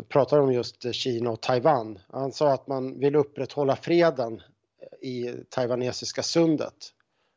pratar 0.08 0.38
om 0.38 0.52
just 0.52 0.94
Kina 0.94 1.30
och 1.30 1.40
Taiwan. 1.40 1.98
Han 2.08 2.32
sa 2.32 2.52
att 2.52 2.66
man 2.66 2.98
vill 2.98 3.16
upprätthålla 3.16 3.76
freden 3.76 4.42
i 5.00 5.32
taiwanesiska 5.50 6.22
sundet. 6.22 6.74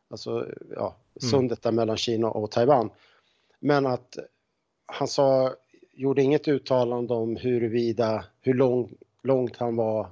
Alltså 0.10 0.48
ja, 0.76 0.96
mm. 1.22 1.32
sundet 1.32 1.62
där 1.62 1.72
mellan 1.72 1.98
Kina 1.98 2.28
och 2.28 2.52
Taiwan. 2.52 2.90
Men 3.60 3.86
att 3.86 4.18
han 4.86 5.08
sa, 5.08 5.56
gjorde 5.94 6.22
inget 6.22 6.48
uttalande 6.48 7.14
om 7.14 7.36
huruvida, 7.36 8.26
hur 8.42 8.54
lång, 8.54 8.94
långt 9.24 9.58
han 9.58 9.76
var 9.76 10.10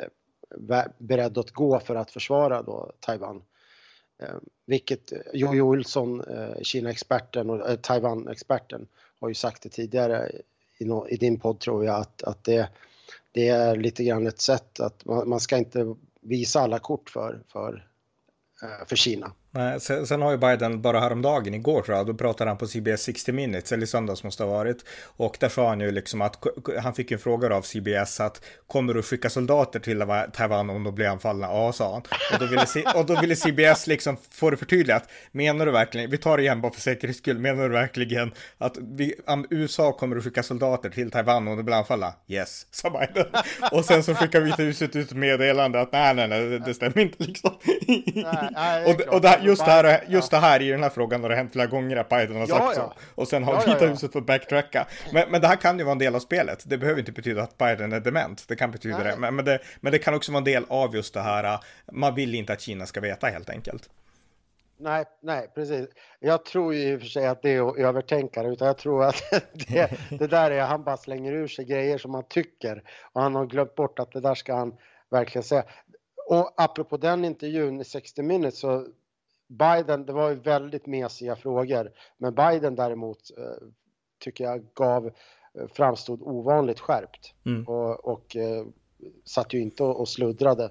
eh, 0.00 0.84
beredd 0.98 1.38
att 1.38 1.50
gå 1.50 1.80
för 1.80 1.94
att 1.94 2.10
försvara 2.10 2.62
då 2.62 2.92
Taiwan. 3.00 3.42
Eh, 4.22 4.36
vilket 4.66 5.12
eh, 5.12 5.18
Jojo 5.34 5.62
Olsson, 5.62 6.20
eh, 6.20 6.62
Kina-experten 6.62 7.50
och 7.50 7.82
Taiwan-experten 7.82 8.86
har 9.20 9.28
ju 9.28 9.34
sagt 9.34 9.62
det 9.62 9.68
tidigare 9.68 10.30
i, 10.78 10.84
no, 10.84 11.08
i 11.08 11.16
din 11.16 11.40
podd 11.40 11.60
tror 11.60 11.84
jag 11.84 12.00
att, 12.00 12.22
att 12.22 12.44
det, 12.44 12.68
det 13.32 13.48
är 13.48 13.76
lite 13.76 14.04
grann 14.04 14.26
ett 14.26 14.40
sätt 14.40 14.80
att 14.80 15.04
man, 15.04 15.28
man 15.28 15.40
ska 15.40 15.56
inte 15.56 15.94
visa 16.20 16.60
alla 16.60 16.78
kort 16.78 17.10
för, 17.10 17.42
för, 17.48 17.88
eh, 18.62 18.86
för 18.86 18.96
Kina. 18.96 19.32
Nej, 19.50 19.80
sen, 19.80 20.06
sen, 20.06 20.22
har 20.22 20.30
ju 20.30 20.36
Biden 20.36 20.82
bara 20.82 21.00
häromdagen, 21.00 21.54
igår 21.54 21.82
tror 21.82 21.96
jag, 21.96 22.06
då 22.06 22.14
pratade 22.14 22.50
han 22.50 22.58
på 22.58 22.66
CBS 22.66 23.02
60 23.02 23.32
minutes, 23.32 23.72
eller 23.72 23.82
i 23.82 23.86
söndags 23.86 24.24
måste 24.24 24.44
ha 24.44 24.50
varit. 24.50 24.84
Och 25.04 25.36
där 25.40 25.48
sa 25.48 25.68
han 25.68 25.80
ju 25.80 25.90
liksom 25.90 26.22
att, 26.22 26.44
han 26.82 26.94
fick 26.94 27.10
en 27.10 27.18
fråga 27.18 27.54
av 27.54 27.62
CBS 27.62 28.20
att 28.20 28.44
kommer 28.66 28.94
du 28.94 29.02
skicka 29.02 29.30
soldater 29.30 29.80
till 29.80 30.04
Taiwan 30.32 30.70
om 30.70 30.84
de 30.84 30.94
blir 30.94 31.06
anfallna? 31.06 31.46
Ja, 31.46 31.72
sa 31.72 31.92
han. 31.92 32.02
Och 32.32 32.38
då 32.40 32.46
ville, 32.46 32.66
och 32.94 33.06
då 33.06 33.20
ville 33.20 33.36
CBS 33.36 33.86
liksom 33.86 34.16
få 34.30 34.50
det 34.50 34.56
förtydligat. 34.56 35.08
Menar 35.32 35.66
du 35.66 35.72
verkligen, 35.72 36.10
vi 36.10 36.18
tar 36.18 36.36
det 36.36 36.42
igen 36.42 36.60
bara 36.60 36.72
för 36.72 36.80
säkerhets 36.80 37.18
skull, 37.18 37.38
menar 37.38 37.62
du 37.62 37.74
verkligen 37.74 38.32
att 38.58 38.76
vi, 38.78 39.14
USA 39.50 39.92
kommer 39.92 40.16
att 40.16 40.24
skicka 40.24 40.42
soldater 40.42 40.90
till 40.90 41.10
Taiwan 41.10 41.48
om 41.48 41.56
de 41.56 41.62
blir 41.62 41.76
anfallna? 41.76 42.12
Yes, 42.26 42.66
sa 42.70 42.90
Biden. 42.90 43.26
Och 43.72 43.84
sen 43.84 44.02
så 44.02 44.14
skickar 44.14 44.40
Vita 44.40 44.62
huset 44.62 44.96
ut 44.96 45.12
meddelande 45.12 45.80
att 45.80 45.92
nej, 45.92 46.14
nej, 46.14 46.28
nej, 46.28 46.60
det 46.66 46.74
stämmer 46.74 46.98
inte 46.98 47.24
liksom. 47.24 47.50
Nej, 48.14 48.48
nej, 48.52 48.84
och, 48.84 49.14
och 49.14 49.20
det, 49.20 49.37
just, 49.42 49.64
det 49.64 49.70
här, 49.70 50.04
just 50.08 50.30
det 50.30 50.36
här 50.36 50.62
i 50.62 50.70
den 50.70 50.82
här 50.82 50.90
frågan 50.90 51.22
har 51.22 51.28
det 51.28 51.36
hänt 51.36 51.52
flera 51.52 51.66
gånger 51.66 51.96
att 51.96 52.08
Biden 52.08 52.36
har 52.36 52.46
sagt 52.46 52.64
ja, 52.64 52.74
så. 52.74 52.92
Och 53.14 53.28
sen 53.28 53.44
har 53.44 53.54
ja, 53.54 53.74
Vita 53.74 53.86
huset 53.86 54.12
fått 54.12 54.26
backtracka. 54.26 54.86
Men, 55.12 55.30
men 55.30 55.40
det 55.40 55.48
här 55.48 55.56
kan 55.56 55.78
ju 55.78 55.84
vara 55.84 55.92
en 55.92 55.98
del 55.98 56.14
av 56.14 56.20
spelet. 56.20 56.64
Det 56.66 56.78
behöver 56.78 57.00
inte 57.00 57.12
betyda 57.12 57.42
att 57.42 57.58
Biden 57.58 57.92
är 57.92 58.00
dement. 58.00 58.44
Det 58.48 58.56
kan 58.56 58.70
betyda 58.70 59.02
det. 59.02 59.16
Men, 59.18 59.36
men 59.36 59.44
det. 59.44 59.58
men 59.80 59.92
det 59.92 59.98
kan 59.98 60.14
också 60.14 60.32
vara 60.32 60.38
en 60.38 60.44
del 60.44 60.64
av 60.68 60.94
just 60.94 61.14
det 61.14 61.20
här. 61.20 61.58
Man 61.92 62.14
vill 62.14 62.34
inte 62.34 62.52
att 62.52 62.60
Kina 62.60 62.86
ska 62.86 63.00
veta 63.00 63.26
helt 63.26 63.50
enkelt. 63.50 63.88
Nej, 64.80 65.04
nej, 65.20 65.50
precis. 65.54 65.88
Jag 66.20 66.44
tror 66.44 66.74
ju 66.74 66.80
i 66.80 66.96
och 66.96 67.00
för 67.00 67.06
sig 67.06 67.26
att 67.26 67.42
det 67.42 67.50
är 67.50 67.68
att 67.68 67.76
övertänka 67.76 68.42
det, 68.42 68.48
utan 68.48 68.66
jag 68.66 68.78
tror 68.78 69.04
att 69.04 69.22
det, 69.52 69.90
det 70.18 70.26
där 70.26 70.50
är, 70.50 70.62
han 70.62 70.84
bara 70.84 70.96
slänger 70.96 71.32
ur 71.32 71.48
sig 71.48 71.64
grejer 71.64 71.98
som 71.98 72.14
han 72.14 72.24
tycker 72.28 72.82
och 73.12 73.22
han 73.22 73.34
har 73.34 73.46
glömt 73.46 73.74
bort 73.74 73.98
att 73.98 74.12
det 74.12 74.20
där 74.20 74.34
ska 74.34 74.54
han 74.54 74.76
verkligen 75.10 75.42
säga. 75.42 75.64
Och 76.28 76.52
apropå 76.56 76.96
den 76.96 77.24
intervjun 77.24 77.80
i 77.80 77.84
60 77.84 78.22
minutes 78.22 78.58
så 78.58 78.86
Biden, 79.48 80.06
det 80.06 80.12
var 80.12 80.30
ju 80.30 80.34
väldigt 80.34 80.86
mesiga 80.86 81.36
frågor, 81.36 81.90
men 82.18 82.34
Biden 82.34 82.74
däremot 82.74 83.18
eh, 83.38 83.66
tycker 84.24 84.44
jag 84.44 84.64
gav, 84.74 85.06
eh, 85.06 85.12
framstod 85.72 86.22
ovanligt 86.22 86.80
skärpt 86.80 87.34
mm. 87.46 87.64
och, 87.68 88.04
och 88.04 88.36
eh, 88.36 88.66
satt 89.24 89.52
ju 89.52 89.60
inte 89.60 89.82
och, 89.82 90.08
sluddrade. 90.08 90.70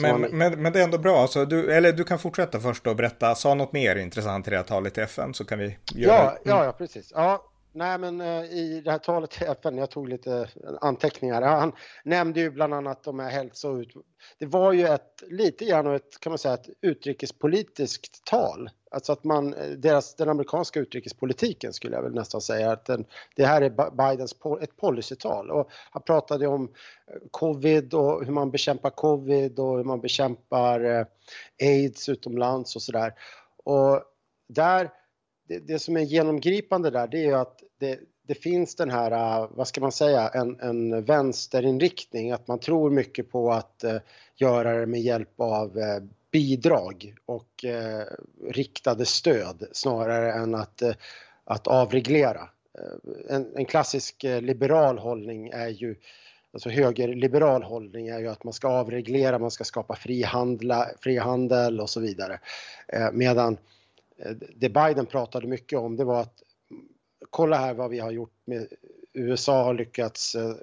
Men, 0.00 0.20
man... 0.20 0.30
men, 0.30 0.62
men, 0.62 0.72
det 0.72 0.80
är 0.80 0.84
ändå 0.84 0.98
bra, 0.98 1.18
alltså, 1.18 1.44
du, 1.44 1.72
eller 1.72 1.92
du 1.92 2.04
kan 2.04 2.18
fortsätta 2.18 2.60
först 2.60 2.86
och 2.86 2.96
berätta, 2.96 3.34
sa 3.34 3.54
något 3.54 3.72
mer 3.72 3.96
intressant 3.96 4.46
i 4.46 4.50
det 4.50 4.56
här 4.56 4.64
talet 4.64 4.98
i 4.98 5.00
FN 5.00 5.34
så 5.34 5.44
kan 5.44 5.58
vi 5.58 5.78
göra 5.94 6.14
ja, 6.14 6.30
mm. 6.30 6.40
ja, 6.44 6.64
ja, 6.64 6.72
precis. 6.72 7.12
Ja, 7.14 7.47
nej 7.72 7.98
men 7.98 8.20
eh, 8.20 8.44
i 8.44 8.80
det 8.84 8.90
här 8.90 8.98
talet 8.98 9.30
till 9.30 9.46
FN, 9.46 9.78
jag 9.78 9.90
tog 9.90 10.08
lite 10.08 10.48
anteckningar, 10.80 11.42
han 11.42 11.72
nämnde 12.04 12.40
ju 12.40 12.50
bland 12.50 12.74
annat 12.74 13.02
de 13.02 13.18
här 13.18 13.30
hälso 13.30 13.84
Det 14.38 14.46
var 14.46 14.72
ju 14.72 14.86
ett, 14.86 15.22
lite 15.26 15.64
grann 15.64 15.94
ett, 15.94 16.20
kan 16.20 16.30
man 16.30 16.38
säga, 16.38 16.54
ett 16.54 16.68
utrikespolitiskt 16.80 18.24
tal. 18.24 18.70
Alltså 18.90 19.12
att 19.12 19.24
man, 19.24 19.54
eh, 19.54 19.70
deras, 19.70 20.16
den 20.16 20.28
amerikanska 20.28 20.80
utrikespolitiken 20.80 21.72
skulle 21.72 21.96
jag 21.96 22.02
väl 22.02 22.14
nästan 22.14 22.40
säga 22.40 22.72
att 22.72 22.84
den, 22.84 23.06
det 23.36 23.46
här 23.46 23.62
är 23.62 24.10
Bidens, 24.10 24.36
ett 24.60 24.76
policytal 24.76 25.50
och 25.50 25.70
han 25.90 26.02
pratade 26.02 26.46
om 26.46 26.64
eh, 26.64 27.28
covid 27.30 27.94
och 27.94 28.24
hur 28.24 28.32
man 28.32 28.50
bekämpar 28.50 28.90
covid 28.90 29.58
och 29.58 29.76
hur 29.76 29.84
man 29.84 30.00
bekämpar 30.00 31.06
aids 31.62 32.08
utomlands 32.08 32.76
och 32.76 32.82
sådär. 32.82 33.14
Och 33.64 34.02
där 34.48 34.90
det, 35.48 35.58
det, 35.58 35.78
som 35.78 35.96
är 35.96 36.00
genomgripande 36.00 36.90
där 36.90 37.06
det 37.06 37.24
är 37.24 37.36
att 37.36 37.62
det, 37.78 37.98
det 38.26 38.34
finns 38.34 38.74
den 38.74 38.90
här, 38.90 39.10
äh, 39.10 39.48
vad 39.50 39.68
ska 39.68 39.80
man 39.80 39.92
säga, 39.92 40.28
en, 40.28 40.60
en 40.60 41.04
vänsterinriktning, 41.04 42.30
att 42.30 42.48
man 42.48 42.58
tror 42.58 42.90
mycket 42.90 43.30
på 43.30 43.52
att 43.52 43.84
eh, 43.84 43.96
göra 44.36 44.80
det 44.80 44.86
med 44.86 45.00
hjälp 45.00 45.40
av 45.40 45.78
eh, 45.78 46.02
bidrag 46.30 47.14
och 47.26 47.64
eh, 47.64 48.04
riktade 48.50 49.06
stöd 49.06 49.68
snarare 49.72 50.32
än 50.32 50.54
att, 50.54 50.82
att 51.44 51.66
avreglera. 51.66 52.48
En, 53.28 53.56
en, 53.56 53.64
klassisk 53.64 54.22
liberal 54.22 54.98
hållning 54.98 55.48
är 55.48 55.68
ju 55.68 55.96
Alltså 56.52 56.68
högerliberal 56.68 57.62
hållning 57.62 58.08
är 58.08 58.18
ju 58.18 58.28
att 58.28 58.44
man 58.44 58.52
ska 58.52 58.68
avreglera, 58.68 59.38
man 59.38 59.50
ska 59.50 59.64
skapa 59.64 59.96
frihandla, 59.96 60.88
frihandel 61.00 61.80
och 61.80 61.90
så 61.90 62.00
vidare. 62.00 62.40
Medan 63.12 63.52
Eh, 63.52 63.58
det 64.56 64.68
Biden 64.68 65.06
pratade 65.06 65.46
mycket 65.46 65.78
om 65.78 65.96
det 65.96 66.04
var 66.04 66.20
att 66.20 66.42
kolla 67.30 67.56
här 67.56 67.74
vad 67.74 67.90
vi 67.90 67.98
har 67.98 68.10
gjort 68.10 68.36
med 68.44 68.68
USA 69.12 69.64
har 69.64 69.74
lyckats. 69.74 70.34
Eh, 70.34 70.54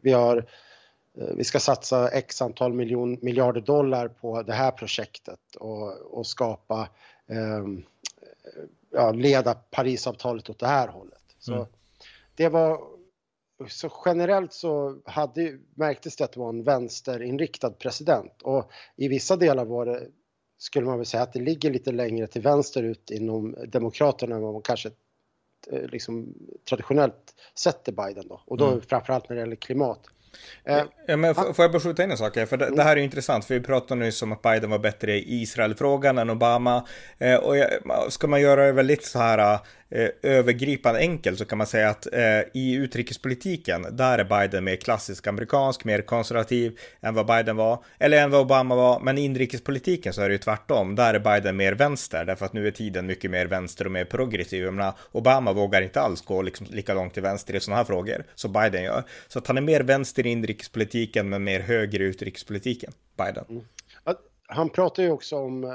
vi 0.00 0.12
har 0.12 0.36
eh, 1.18 1.34
vi 1.36 1.44
ska 1.44 1.60
satsa 1.60 2.08
x 2.08 2.42
antal 2.42 2.72
miljon, 2.72 3.18
miljarder 3.22 3.60
dollar 3.60 4.08
på 4.08 4.42
det 4.42 4.52
här 4.52 4.70
projektet 4.70 5.56
och, 5.56 6.18
och 6.18 6.26
skapa, 6.26 6.88
eh, 7.26 7.64
ja, 8.90 9.12
leda 9.12 9.54
Parisavtalet 9.54 10.50
åt 10.50 10.58
det 10.58 10.66
här 10.66 10.88
hållet. 10.88 11.22
Så 11.38 11.54
mm. 11.54 11.66
det 12.34 12.48
var, 12.48 12.80
så 13.68 13.90
generellt 14.04 14.52
så 14.52 15.00
hade, 15.04 15.58
märktes 15.74 16.16
det 16.16 16.24
att 16.24 16.32
det 16.32 16.40
var 16.40 16.48
en 16.48 16.64
vänsterinriktad 16.64 17.70
president 17.70 18.42
och 18.42 18.70
i 18.96 19.08
vissa 19.08 19.36
delar 19.36 19.64
var 19.64 19.86
det 19.86 20.08
skulle 20.58 20.86
man 20.86 20.96
väl 20.96 21.06
säga 21.06 21.22
att 21.22 21.32
det 21.32 21.40
ligger 21.40 21.70
lite 21.70 21.92
längre 21.92 22.26
till 22.26 22.42
vänster 22.42 22.82
ut 22.82 23.10
inom 23.10 23.56
Demokraterna 23.68 24.36
än 24.36 24.42
vad 24.42 24.52
man 24.52 24.62
kanske 24.62 24.90
eh, 25.72 25.82
liksom, 25.82 26.34
traditionellt 26.68 27.34
sätter 27.58 27.92
Biden 27.92 28.28
då. 28.28 28.42
Och 28.46 28.56
då 28.56 28.68
mm. 28.68 28.80
framförallt 28.80 29.28
när 29.28 29.36
det 29.36 29.40
gäller 29.40 29.56
klimat. 29.56 30.00
Eh, 30.64 30.82
ja, 31.06 31.16
men 31.16 31.34
får 31.34 31.54
jag 31.58 31.72
bara 31.72 31.80
skjuta 31.80 32.04
in 32.04 32.10
en 32.10 32.16
sak? 32.16 32.34
För 32.34 32.56
det, 32.56 32.76
det, 32.76 32.82
här 32.82 32.96
är 32.96 33.00
intressant, 33.00 33.44
för 33.44 33.54
vi 33.54 33.60
pratade 33.60 34.00
nyss 34.00 34.22
om 34.22 34.32
att 34.32 34.42
Biden 34.42 34.70
var 34.70 34.78
bättre 34.78 35.16
i 35.16 35.42
Israelfrågan 35.42 36.18
än 36.18 36.30
Obama. 36.30 36.86
Eh, 37.18 37.36
och 37.36 37.56
jag, 37.56 37.70
ska 38.08 38.26
man 38.26 38.40
göra 38.40 38.66
det 38.66 38.72
väldigt 38.72 39.04
så 39.04 39.18
här 39.18 39.58
eh, 39.90 40.08
övergripande 40.22 41.00
enkel 41.00 41.36
så 41.36 41.44
kan 41.44 41.58
man 41.58 41.66
säga 41.66 41.90
att 41.90 42.12
eh, 42.12 42.40
i 42.54 42.74
utrikespolitiken, 42.74 43.86
där 43.96 44.18
är 44.18 44.24
Biden 44.24 44.64
mer 44.64 44.76
klassisk 44.76 45.26
amerikansk, 45.26 45.84
mer 45.84 46.02
konservativ 46.02 46.78
än 47.00 47.14
vad 47.14 47.26
Biden 47.26 47.56
var, 47.56 47.84
eller 47.98 48.22
än 48.22 48.30
vad 48.30 48.40
Obama 48.40 48.76
var, 48.76 49.00
men 49.00 49.18
i 49.18 49.24
inrikespolitiken 49.24 50.12
så 50.12 50.22
är 50.22 50.28
det 50.28 50.34
ju 50.34 50.38
tvärtom. 50.38 50.94
Där 50.94 51.14
är 51.14 51.18
Biden 51.18 51.56
mer 51.56 51.72
vänster, 51.72 52.24
därför 52.24 52.46
att 52.46 52.52
nu 52.52 52.66
är 52.66 52.70
tiden 52.70 53.06
mycket 53.06 53.30
mer 53.30 53.46
vänster 53.46 53.84
och 53.84 53.92
mer 53.92 54.04
progressiv. 54.04 54.64
Jag 54.64 54.74
menar, 54.74 54.94
Obama 55.12 55.52
vågar 55.52 55.82
inte 55.82 56.00
alls 56.00 56.22
gå 56.22 56.42
liksom 56.42 56.66
lika 56.70 56.94
långt 56.94 57.14
till 57.14 57.22
vänster 57.22 57.54
i 57.54 57.60
sådana 57.60 57.76
här 57.76 57.84
frågor 57.84 58.24
som 58.34 58.52
Biden 58.52 58.82
gör. 58.82 59.04
Så 59.28 59.38
att 59.38 59.46
han 59.46 59.56
är 59.56 59.62
mer 59.62 59.80
vänster 59.80 60.26
i 60.26 60.30
inrikespolitiken, 60.30 61.28
men 61.28 61.44
mer 61.44 61.60
höger 61.60 62.00
i 62.00 62.04
utrikespolitiken, 62.04 62.92
Biden. 63.16 63.44
Mm. 63.48 63.62
Han 64.48 64.70
pratar 64.70 65.02
ju 65.02 65.10
också 65.10 65.36
om 65.36 65.64
eh, 65.64 65.70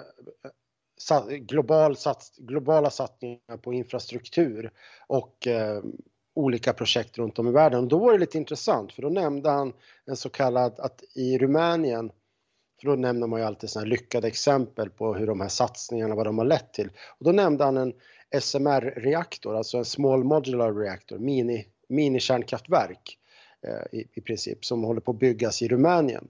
global 1.39 1.95
sats, 1.95 2.37
globala 2.37 2.89
satsningar 2.89 3.57
på 3.61 3.73
infrastruktur 3.73 4.71
och 5.07 5.47
eh, 5.47 5.81
olika 6.35 6.73
projekt 6.73 7.17
runt 7.17 7.39
om 7.39 7.47
i 7.47 7.51
världen. 7.51 7.79
Och 7.79 7.87
då 7.87 7.99
var 7.99 8.11
det 8.11 8.17
lite 8.17 8.37
intressant 8.37 8.93
för 8.93 9.01
då 9.01 9.09
nämnde 9.09 9.49
han 9.49 9.73
en 10.05 10.15
så 10.15 10.29
kallad 10.29 10.79
att 10.79 11.03
i 11.15 11.37
Rumänien 11.37 12.11
för 12.81 12.87
då 12.87 12.95
nämner 12.95 13.27
man 13.27 13.39
ju 13.39 13.45
alltid 13.45 13.69
sådana 13.69 13.89
lyckade 13.89 14.27
exempel 14.27 14.89
på 14.89 15.13
hur 15.13 15.27
de 15.27 15.41
här 15.41 15.47
satsningarna, 15.47 16.15
vad 16.15 16.25
de 16.25 16.37
har 16.37 16.45
lett 16.45 16.73
till. 16.73 16.89
Och 17.19 17.25
då 17.25 17.31
nämnde 17.31 17.63
han 17.63 17.77
en 17.77 17.93
SMR-reaktor, 18.41 19.55
alltså 19.57 19.77
en 19.77 19.85
Small 19.85 20.23
Modular 20.23 20.73
Reactor, 20.73 21.17
mini, 21.17 21.65
minikärnkraftverk 21.89 23.17
eh, 23.67 23.99
i, 23.99 24.07
i 24.13 24.21
princip, 24.21 24.65
som 24.65 24.83
håller 24.83 25.01
på 25.01 25.11
att 25.11 25.19
byggas 25.19 25.61
i 25.61 25.67
Rumänien. 25.67 26.27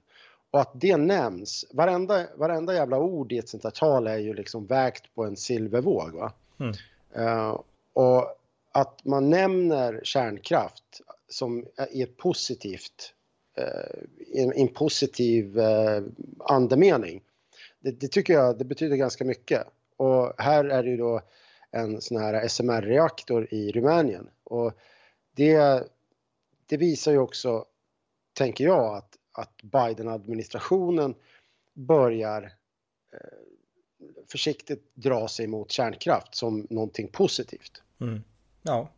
Och 0.52 0.62
att 0.62 0.72
det 0.74 0.98
nämns, 0.98 1.66
varenda, 1.74 2.28
varenda 2.36 2.74
jävla 2.74 3.00
ord 3.00 3.32
i 3.32 3.38
ett 3.38 3.50
sånt 3.50 3.64
här 3.64 3.72
tal 3.72 4.08
är 4.08 4.18
ju 4.18 4.34
liksom 4.34 4.66
vägt 4.66 5.16
på 5.16 5.24
en 5.24 5.38
silvervåg. 5.38 6.12
Va? 6.12 6.34
Mm. 6.60 6.74
Uh, 7.18 7.60
och 7.94 8.38
att 8.72 9.06
man 9.06 9.30
nämner 9.30 10.02
kärnkraft 10.04 11.02
som 11.28 11.66
i 11.92 12.02
ett 12.02 12.18
positivt, 12.18 13.14
uh, 13.60 14.42
en, 14.44 14.54
en 14.54 14.68
positiv 14.68 15.60
uh, 15.60 16.04
andemening. 16.40 17.22
Det, 17.80 17.92
det, 17.92 18.08
tycker 18.08 18.34
jag, 18.34 18.58
det 18.58 18.66
betyder 18.66 18.96
ganska 18.96 19.26
mycket. 19.26 19.68
Och 19.98 20.34
här 20.38 20.66
är 20.66 20.84
det 20.84 20.90
ju 20.90 20.98
då 20.98 21.22
en 21.72 22.02
sån 22.02 22.18
här 22.18 22.48
SMR-reaktor 22.48 23.48
i 23.54 23.72
Rumänien. 23.72 24.30
Och 24.44 24.74
det, 25.36 25.84
det 26.66 26.78
visar 26.78 27.12
ju 27.12 27.18
också, 27.18 27.66
tänker 28.34 28.64
jag, 28.64 28.96
att 28.96 29.18
att 29.32 29.62
Biden-administrationen 29.62 31.16
börjar 31.74 32.44
eh, 33.14 33.20
försiktigt 34.32 34.92
dra 34.94 35.28
sig 35.28 35.48
mot 35.48 35.72
kärnkraft 35.72 36.36
som 36.36 36.68
någonting 36.70 37.08
positivt. 37.08 37.84
Mm. 38.02 38.24
Ja, 38.62 38.92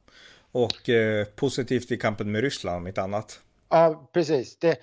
och 0.51 0.89
eh, 0.89 1.25
positivt 1.25 1.91
i 1.91 1.97
kampen 1.97 2.31
med 2.31 2.41
Ryssland 2.41 2.77
om 2.77 2.87
inte 2.87 3.01
annat. 3.01 3.39
Ja, 3.69 4.09
precis. 4.13 4.57
Det, 4.57 4.79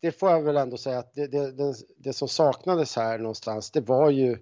det 0.00 0.12
får 0.12 0.30
jag 0.30 0.42
väl 0.42 0.56
ändå 0.56 0.76
säga 0.76 0.98
att 0.98 1.14
det, 1.14 1.26
det, 1.26 1.52
det, 1.52 1.74
det 1.96 2.12
som 2.12 2.28
saknades 2.28 2.96
här 2.96 3.18
någonstans, 3.18 3.70
det 3.70 3.80
var 3.80 4.10
ju 4.10 4.38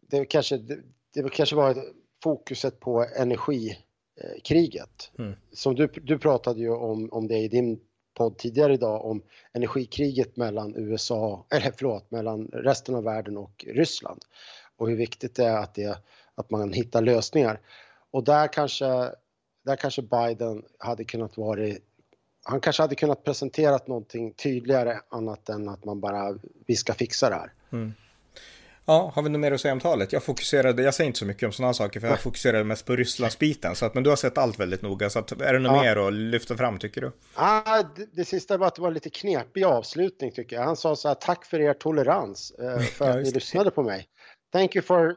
det 0.00 0.24
kanske, 0.24 0.56
det, 0.56 0.78
det 1.14 1.30
kanske 1.30 1.56
var 1.56 1.84
fokuset 2.22 2.80
på 2.80 3.06
energikriget. 3.16 5.10
Mm. 5.18 5.34
Som 5.52 5.74
du, 5.74 5.86
du 5.86 6.18
pratade 6.18 6.60
ju 6.60 6.70
om, 6.70 7.12
om 7.12 7.28
det 7.28 7.38
i 7.38 7.48
din 7.48 7.80
podd 8.18 8.38
tidigare 8.38 8.74
idag 8.74 9.04
om 9.04 9.22
energikriget 9.52 10.36
mellan 10.36 10.76
USA, 10.76 11.46
eller 11.50 11.72
förlåt, 11.76 12.10
mellan 12.10 12.46
resten 12.52 12.94
av 12.94 13.04
världen 13.04 13.36
och 13.36 13.64
Ryssland. 13.68 14.20
Och 14.76 14.88
hur 14.88 14.96
viktigt 14.96 15.34
det 15.34 15.44
är 15.44 15.56
att, 15.56 15.74
det, 15.74 15.98
att 16.34 16.50
man 16.50 16.72
hittar 16.72 17.02
lösningar. 17.02 17.60
Och 18.10 18.24
där 18.24 18.52
kanske, 18.52 19.12
där 19.64 19.76
kanske 19.76 20.02
Biden 20.02 20.62
hade 20.78 21.04
kunnat 21.04 21.36
vara 21.36 21.74
han 22.42 22.60
kanske 22.60 22.82
hade 22.82 22.94
kunnat 22.94 23.24
presenterat 23.24 23.86
någonting 23.86 24.32
tydligare 24.32 25.00
annat 25.08 25.48
än 25.48 25.68
att 25.68 25.84
man 25.84 26.00
bara, 26.00 26.38
vi 26.66 26.76
ska 26.76 26.94
fixa 26.94 27.30
det 27.30 27.34
här. 27.34 27.52
Mm. 27.72 27.92
Ja, 28.88 29.12
har 29.14 29.22
vi 29.22 29.28
något 29.28 29.40
mer 29.40 29.52
att 29.52 29.60
säga 29.60 29.72
om 29.72 29.80
talet? 29.80 30.12
Jag 30.12 30.22
fokuserade, 30.22 30.82
jag 30.82 30.94
säger 30.94 31.06
inte 31.06 31.18
så 31.18 31.24
mycket 31.24 31.42
om 31.42 31.52
sådana 31.52 31.74
saker 31.74 32.00
för 32.00 32.08
jag 32.08 32.20
fokuserade 32.20 32.64
mest 32.64 32.86
på 32.86 32.96
Rysslandsbiten. 32.96 33.74
Så 33.74 33.86
att, 33.86 33.94
men 33.94 34.02
du 34.02 34.10
har 34.10 34.16
sett 34.16 34.38
allt 34.38 34.60
väldigt 34.60 34.82
noga, 34.82 35.10
så 35.10 35.18
att, 35.18 35.32
är 35.32 35.52
det 35.52 35.58
något 35.58 35.76
ja. 35.76 35.82
mer 35.82 35.96
att 35.96 36.12
lyfta 36.12 36.56
fram 36.56 36.78
tycker 36.78 37.00
du? 37.00 37.12
Ah, 37.34 37.82
det, 37.96 38.06
det 38.12 38.24
sista 38.24 38.56
var 38.56 38.66
att 38.66 38.74
det 38.74 38.82
var 38.82 38.90
lite 38.90 39.10
knepig 39.10 39.64
avslutning 39.64 40.32
tycker 40.32 40.56
jag. 40.56 40.62
Han 40.62 40.76
sa 40.76 40.96
så 40.96 41.08
här, 41.08 41.14
tack 41.14 41.44
för 41.44 41.60
er 41.60 41.74
tolerans, 41.74 42.50
eh, 42.50 42.78
för 42.78 43.10
att 43.18 43.24
ni 43.24 43.30
lyssnade 43.30 43.70
på 43.70 43.82
mig. 43.82 44.06
Thank 44.52 44.76
you 44.76 44.82
for 44.82 45.14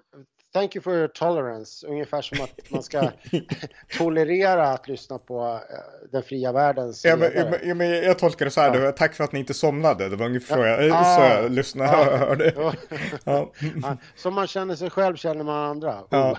Thank 0.54 0.76
you 0.76 0.84
for 0.84 0.94
your 0.94 1.08
tolerance. 1.08 1.88
Ungefär 1.88 2.22
som 2.22 2.44
att 2.44 2.72
man 2.72 2.84
ska 2.84 3.10
tolerera 3.98 4.68
att 4.68 4.88
lyssna 4.88 5.18
på 5.18 5.54
uh, 5.54 5.60
den 6.12 6.24
fria 6.24 6.52
världens 6.52 7.06
ja, 7.06 7.16
men, 7.16 7.32
ja, 7.64 7.74
men 7.76 7.90
Jag 7.90 8.20
tolkar 8.20 8.46
det 8.46 8.52
så 8.52 8.62
här, 8.62 8.80
ja. 8.80 8.92
tack 8.92 9.14
för 9.14 9.24
att 9.24 9.32
ni 9.32 9.40
inte 9.40 9.54
somnade. 9.54 10.10
Det 10.10 10.16
var 10.16 10.26
ungefär 10.26 10.56
så 10.56 10.62
jag, 10.62 10.88
ja. 10.88 11.04
så 11.04 11.22
jag 11.22 11.52
lyssnade 11.52 12.12
och 12.12 12.18
hörde. 12.18 12.54
Ja. 13.24 13.52
Som 14.16 14.34
man 14.34 14.48
känner 14.48 14.76
sig 14.76 14.90
själv 14.90 15.16
känner 15.16 15.44
man 15.44 15.70
andra. 15.70 15.98
Ja, 16.10 16.38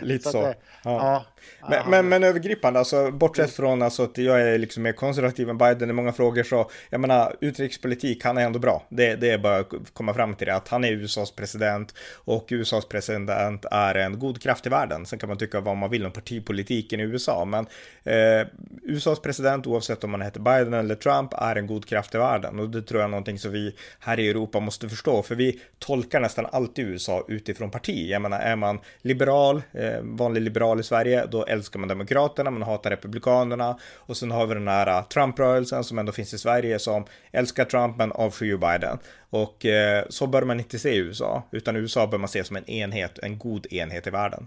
lite 0.00 0.24
så. 0.24 0.30
så. 0.30 0.42
Det, 0.42 0.54
ja. 0.84 1.24
Men, 1.70 1.90
men, 1.90 2.08
men, 2.08 2.24
övergripande, 2.24 2.78
alltså, 2.78 3.10
bortsett 3.10 3.44
mm. 3.44 3.52
från 3.52 3.82
alltså, 3.82 4.02
att 4.02 4.18
jag 4.18 4.40
är 4.40 4.58
liksom 4.58 4.82
mer 4.82 4.92
konservativ 4.92 5.50
än 5.50 5.58
Biden 5.58 5.90
i 5.90 5.92
många 5.92 6.12
frågor 6.12 6.42
så, 6.42 6.70
jag 6.90 7.00
menar, 7.00 7.36
utrikespolitik, 7.40 8.24
han 8.24 8.38
är 8.38 8.42
ändå 8.42 8.58
bra. 8.58 8.86
Det, 8.88 9.14
det 9.14 9.30
är 9.30 9.38
bara 9.38 9.56
att 9.56 9.68
komma 9.92 10.14
fram 10.14 10.34
till 10.34 10.46
det, 10.46 10.54
att 10.54 10.68
han 10.68 10.84
är 10.84 10.92
USAs 10.92 11.30
president 11.30 11.94
och 12.24 12.46
USAs 12.50 12.88
president 12.88 13.30
är 13.70 13.94
en 13.94 14.18
god 14.18 14.42
kraft 14.42 14.66
i 14.66 14.68
världen. 14.68 15.06
Sen 15.06 15.18
kan 15.18 15.28
man 15.28 15.38
tycka 15.38 15.60
vad 15.60 15.76
man 15.76 15.90
vill 15.90 16.06
om 16.06 16.12
partipolitiken 16.12 17.00
i 17.00 17.02
USA, 17.02 17.44
men 17.44 17.66
eh, 18.04 18.46
USAs 18.82 19.20
president, 19.20 19.66
oavsett 19.66 20.04
om 20.04 20.10
man 20.10 20.22
heter 20.22 20.40
Biden 20.40 20.74
eller 20.74 20.94
Trump, 20.94 21.34
är 21.34 21.56
en 21.56 21.66
god 21.66 21.86
kraft 21.86 22.14
i 22.14 22.18
världen 22.18 22.60
och 22.60 22.70
det 22.70 22.82
tror 22.82 23.00
jag 23.00 23.04
är 23.04 23.10
någonting 23.10 23.38
som 23.38 23.52
vi 23.52 23.74
här 24.00 24.20
i 24.20 24.28
Europa 24.28 24.60
måste 24.60 24.88
förstå, 24.88 25.22
för 25.22 25.34
vi 25.34 25.60
tolkar 25.78 26.20
nästan 26.20 26.46
alltid 26.52 26.86
USA 26.86 27.24
utifrån 27.28 27.70
parti. 27.70 28.10
Jag 28.10 28.22
menar, 28.22 28.40
är 28.40 28.56
man 28.56 28.78
liberal, 29.02 29.62
eh, 29.72 30.00
vanlig 30.02 30.42
liberal 30.42 30.80
i 30.80 30.82
Sverige, 30.82 31.26
då 31.26 31.44
älskar 31.44 31.80
man 31.80 31.88
Demokraterna, 31.88 32.50
man 32.50 32.62
hatar 32.62 32.90
Republikanerna 32.90 33.78
och 33.96 34.16
sen 34.16 34.30
har 34.30 34.46
vi 34.46 34.54
den 34.54 34.68
här 34.68 34.86
eh, 34.86 35.02
Trump-rörelsen 35.02 35.84
som 35.84 35.98
ändå 35.98 36.12
finns 36.12 36.34
i 36.34 36.38
Sverige 36.38 36.78
som 36.78 37.04
älskar 37.32 37.64
Trump 37.64 37.96
men 37.96 38.12
avskyr 38.12 38.56
Biden. 38.56 38.98
Och 39.30 39.66
eh, 39.66 40.04
så 40.08 40.26
bör 40.26 40.42
man 40.42 40.60
inte 40.60 40.78
se 40.78 40.96
USA, 40.96 41.42
utan 41.50 41.76
USA 41.76 42.06
bör 42.06 42.18
man 42.18 42.28
se 42.28 42.44
som 42.44 42.56
en 42.56 42.70
enhet, 42.70 43.18
en 43.18 43.38
god 43.38 43.66
enhet 43.72 44.06
i 44.06 44.10
världen. 44.10 44.46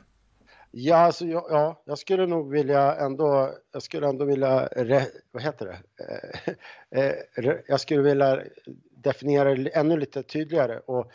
Ja, 0.72 0.96
alltså, 0.96 1.26
ja, 1.26 1.48
ja, 1.50 1.84
jag 1.86 1.98
skulle 1.98 2.26
nog 2.26 2.52
vilja 2.52 2.96
ändå, 2.96 3.54
jag 3.72 3.84
skulle 3.84 4.08
ändå 4.08 4.26
vilja, 4.26 4.66
re, 4.66 5.06
vad 5.32 5.44
heter 5.44 5.66
det, 5.66 5.80
eh, 6.96 7.06
eh 7.06 7.56
jag 7.68 7.80
skulle 7.80 8.02
vilja 8.02 8.44
definiera 8.92 9.56
det 9.56 9.70
ännu 9.70 9.98
lite 9.98 10.24
tydligare 10.24 10.80
och 10.80 11.12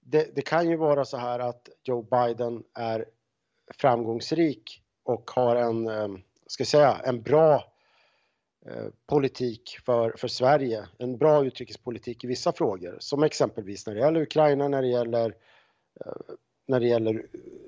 det, 0.00 0.34
det, 0.34 0.42
kan 0.42 0.68
ju 0.68 0.76
vara 0.76 1.04
så 1.04 1.16
här 1.16 1.38
att 1.38 1.68
Joe 1.84 2.02
Biden 2.02 2.62
är 2.74 3.04
framgångsrik 3.78 4.82
och 5.04 5.30
har 5.30 5.56
en, 5.56 5.88
eh, 5.88 6.08
ska 6.46 6.60
jag 6.60 6.68
säga, 6.68 7.00
en 7.04 7.22
bra 7.22 7.69
politik 9.06 9.78
för, 9.86 10.14
för 10.16 10.28
Sverige, 10.28 10.88
en 10.98 11.18
bra 11.18 11.44
utrikespolitik 11.44 12.24
i 12.24 12.26
vissa 12.26 12.52
frågor, 12.52 12.96
som 13.00 13.22
exempelvis 13.22 13.86
när 13.86 13.94
det 13.94 14.00
gäller 14.00 14.20
Ukraina, 14.20 14.68
när 14.68 14.82
det 14.82 14.88
gäller, 14.88 15.34
eh, 16.06 16.12
när 16.68 16.80
det 16.80 16.86
gäller 16.86 17.26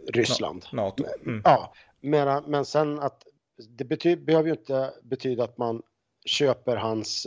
Ryssland. 0.09 0.65
NATO. 0.73 1.05
Mm. 1.27 1.43
Ja, 1.45 1.75
men, 2.01 2.45
men 2.45 2.65
sen 2.65 2.99
att 2.99 3.27
det 3.69 3.85
bety, 3.85 4.17
behöver 4.17 4.49
ju 4.49 4.55
inte 4.55 4.95
betyda 5.03 5.45
att 5.45 5.59
man 5.59 5.83
köper 6.25 6.77
hans 6.77 7.27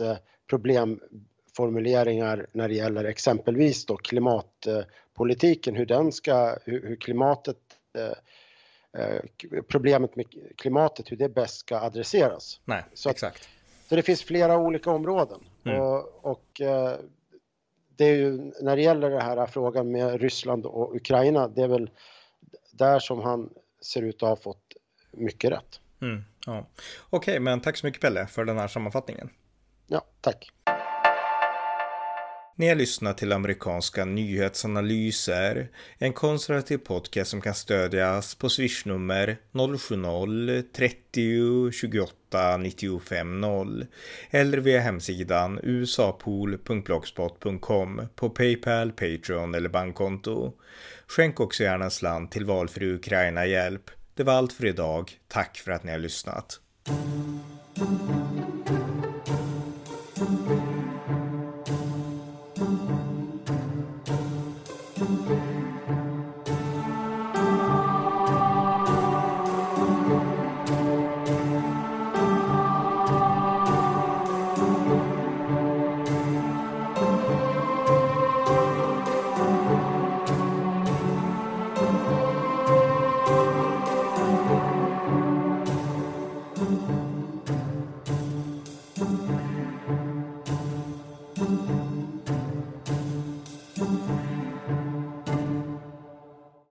problemformuleringar 0.50 2.46
när 2.52 2.68
det 2.68 2.74
gäller 2.74 3.04
exempelvis 3.04 3.86
då 3.86 3.96
klimatpolitiken, 3.96 5.76
hur 5.76 5.86
den 5.86 6.12
ska, 6.12 6.58
hur, 6.64 6.88
hur 6.88 6.96
klimatet 6.96 7.58
Eh, 8.98 9.20
problemet 9.68 10.16
med 10.16 10.26
klimatet, 10.56 11.12
hur 11.12 11.16
det 11.16 11.28
bäst 11.28 11.58
ska 11.58 11.80
adresseras. 11.80 12.60
Nej, 12.64 12.84
så 12.94 13.10
exakt. 13.10 13.48
Så 13.88 13.96
det 13.96 14.02
finns 14.02 14.22
flera 14.22 14.58
olika 14.58 14.90
områden. 14.90 15.40
Mm. 15.64 15.80
Och, 15.80 16.24
och 16.24 16.60
eh, 16.60 16.98
det 17.96 18.04
är 18.04 18.14
ju 18.14 18.52
när 18.60 18.76
det 18.76 18.82
gäller 18.82 19.10
den 19.10 19.20
här 19.20 19.46
frågan 19.46 19.90
med 19.90 20.20
Ryssland 20.20 20.66
och 20.66 20.96
Ukraina, 20.96 21.48
det 21.48 21.62
är 21.62 21.68
väl 21.68 21.90
där 22.72 22.98
som 22.98 23.20
han 23.20 23.50
ser 23.82 24.02
ut 24.02 24.22
att 24.22 24.28
ha 24.28 24.36
fått 24.36 24.72
mycket 25.10 25.50
rätt. 25.50 25.80
Mm, 26.02 26.24
ja. 26.46 26.66
Okej, 27.10 27.40
men 27.40 27.60
tack 27.60 27.76
så 27.76 27.86
mycket 27.86 28.02
Pelle 28.02 28.26
för 28.26 28.44
den 28.44 28.58
här 28.58 28.68
sammanfattningen. 28.68 29.30
Ja, 29.86 30.04
tack. 30.20 30.52
Ni 32.58 32.68
har 32.68 32.74
lyssnat 32.74 33.18
till 33.18 33.32
amerikanska 33.32 34.04
nyhetsanalyser, 34.04 35.68
en 35.98 36.12
konservativ 36.12 36.78
podcast 36.78 37.30
som 37.30 37.40
kan 37.40 37.54
stödjas 37.54 38.34
på 38.34 38.48
swishnummer 38.48 39.36
070-30 39.52 41.70
28 41.70 42.56
95 42.56 43.40
0 43.40 43.86
eller 44.30 44.58
via 44.58 44.80
hemsidan 44.80 45.60
usapool.blogspot.com 45.62 48.02
på 48.14 48.30
Paypal, 48.30 48.92
Patreon 48.92 49.54
eller 49.54 49.68
bankkonto. 49.68 50.52
Skänk 51.06 51.40
också 51.40 51.62
gärna 51.62 51.84
en 51.84 51.90
slant 51.90 52.32
till 52.32 52.44
valfri 52.44 52.92
Ukraina-hjälp. 52.92 53.90
Det 54.14 54.22
var 54.22 54.32
allt 54.32 54.52
för 54.52 54.66
idag. 54.66 55.12
Tack 55.28 55.56
för 55.56 55.72
att 55.72 55.84
ni 55.84 55.92
har 55.92 55.98
lyssnat. 55.98 56.60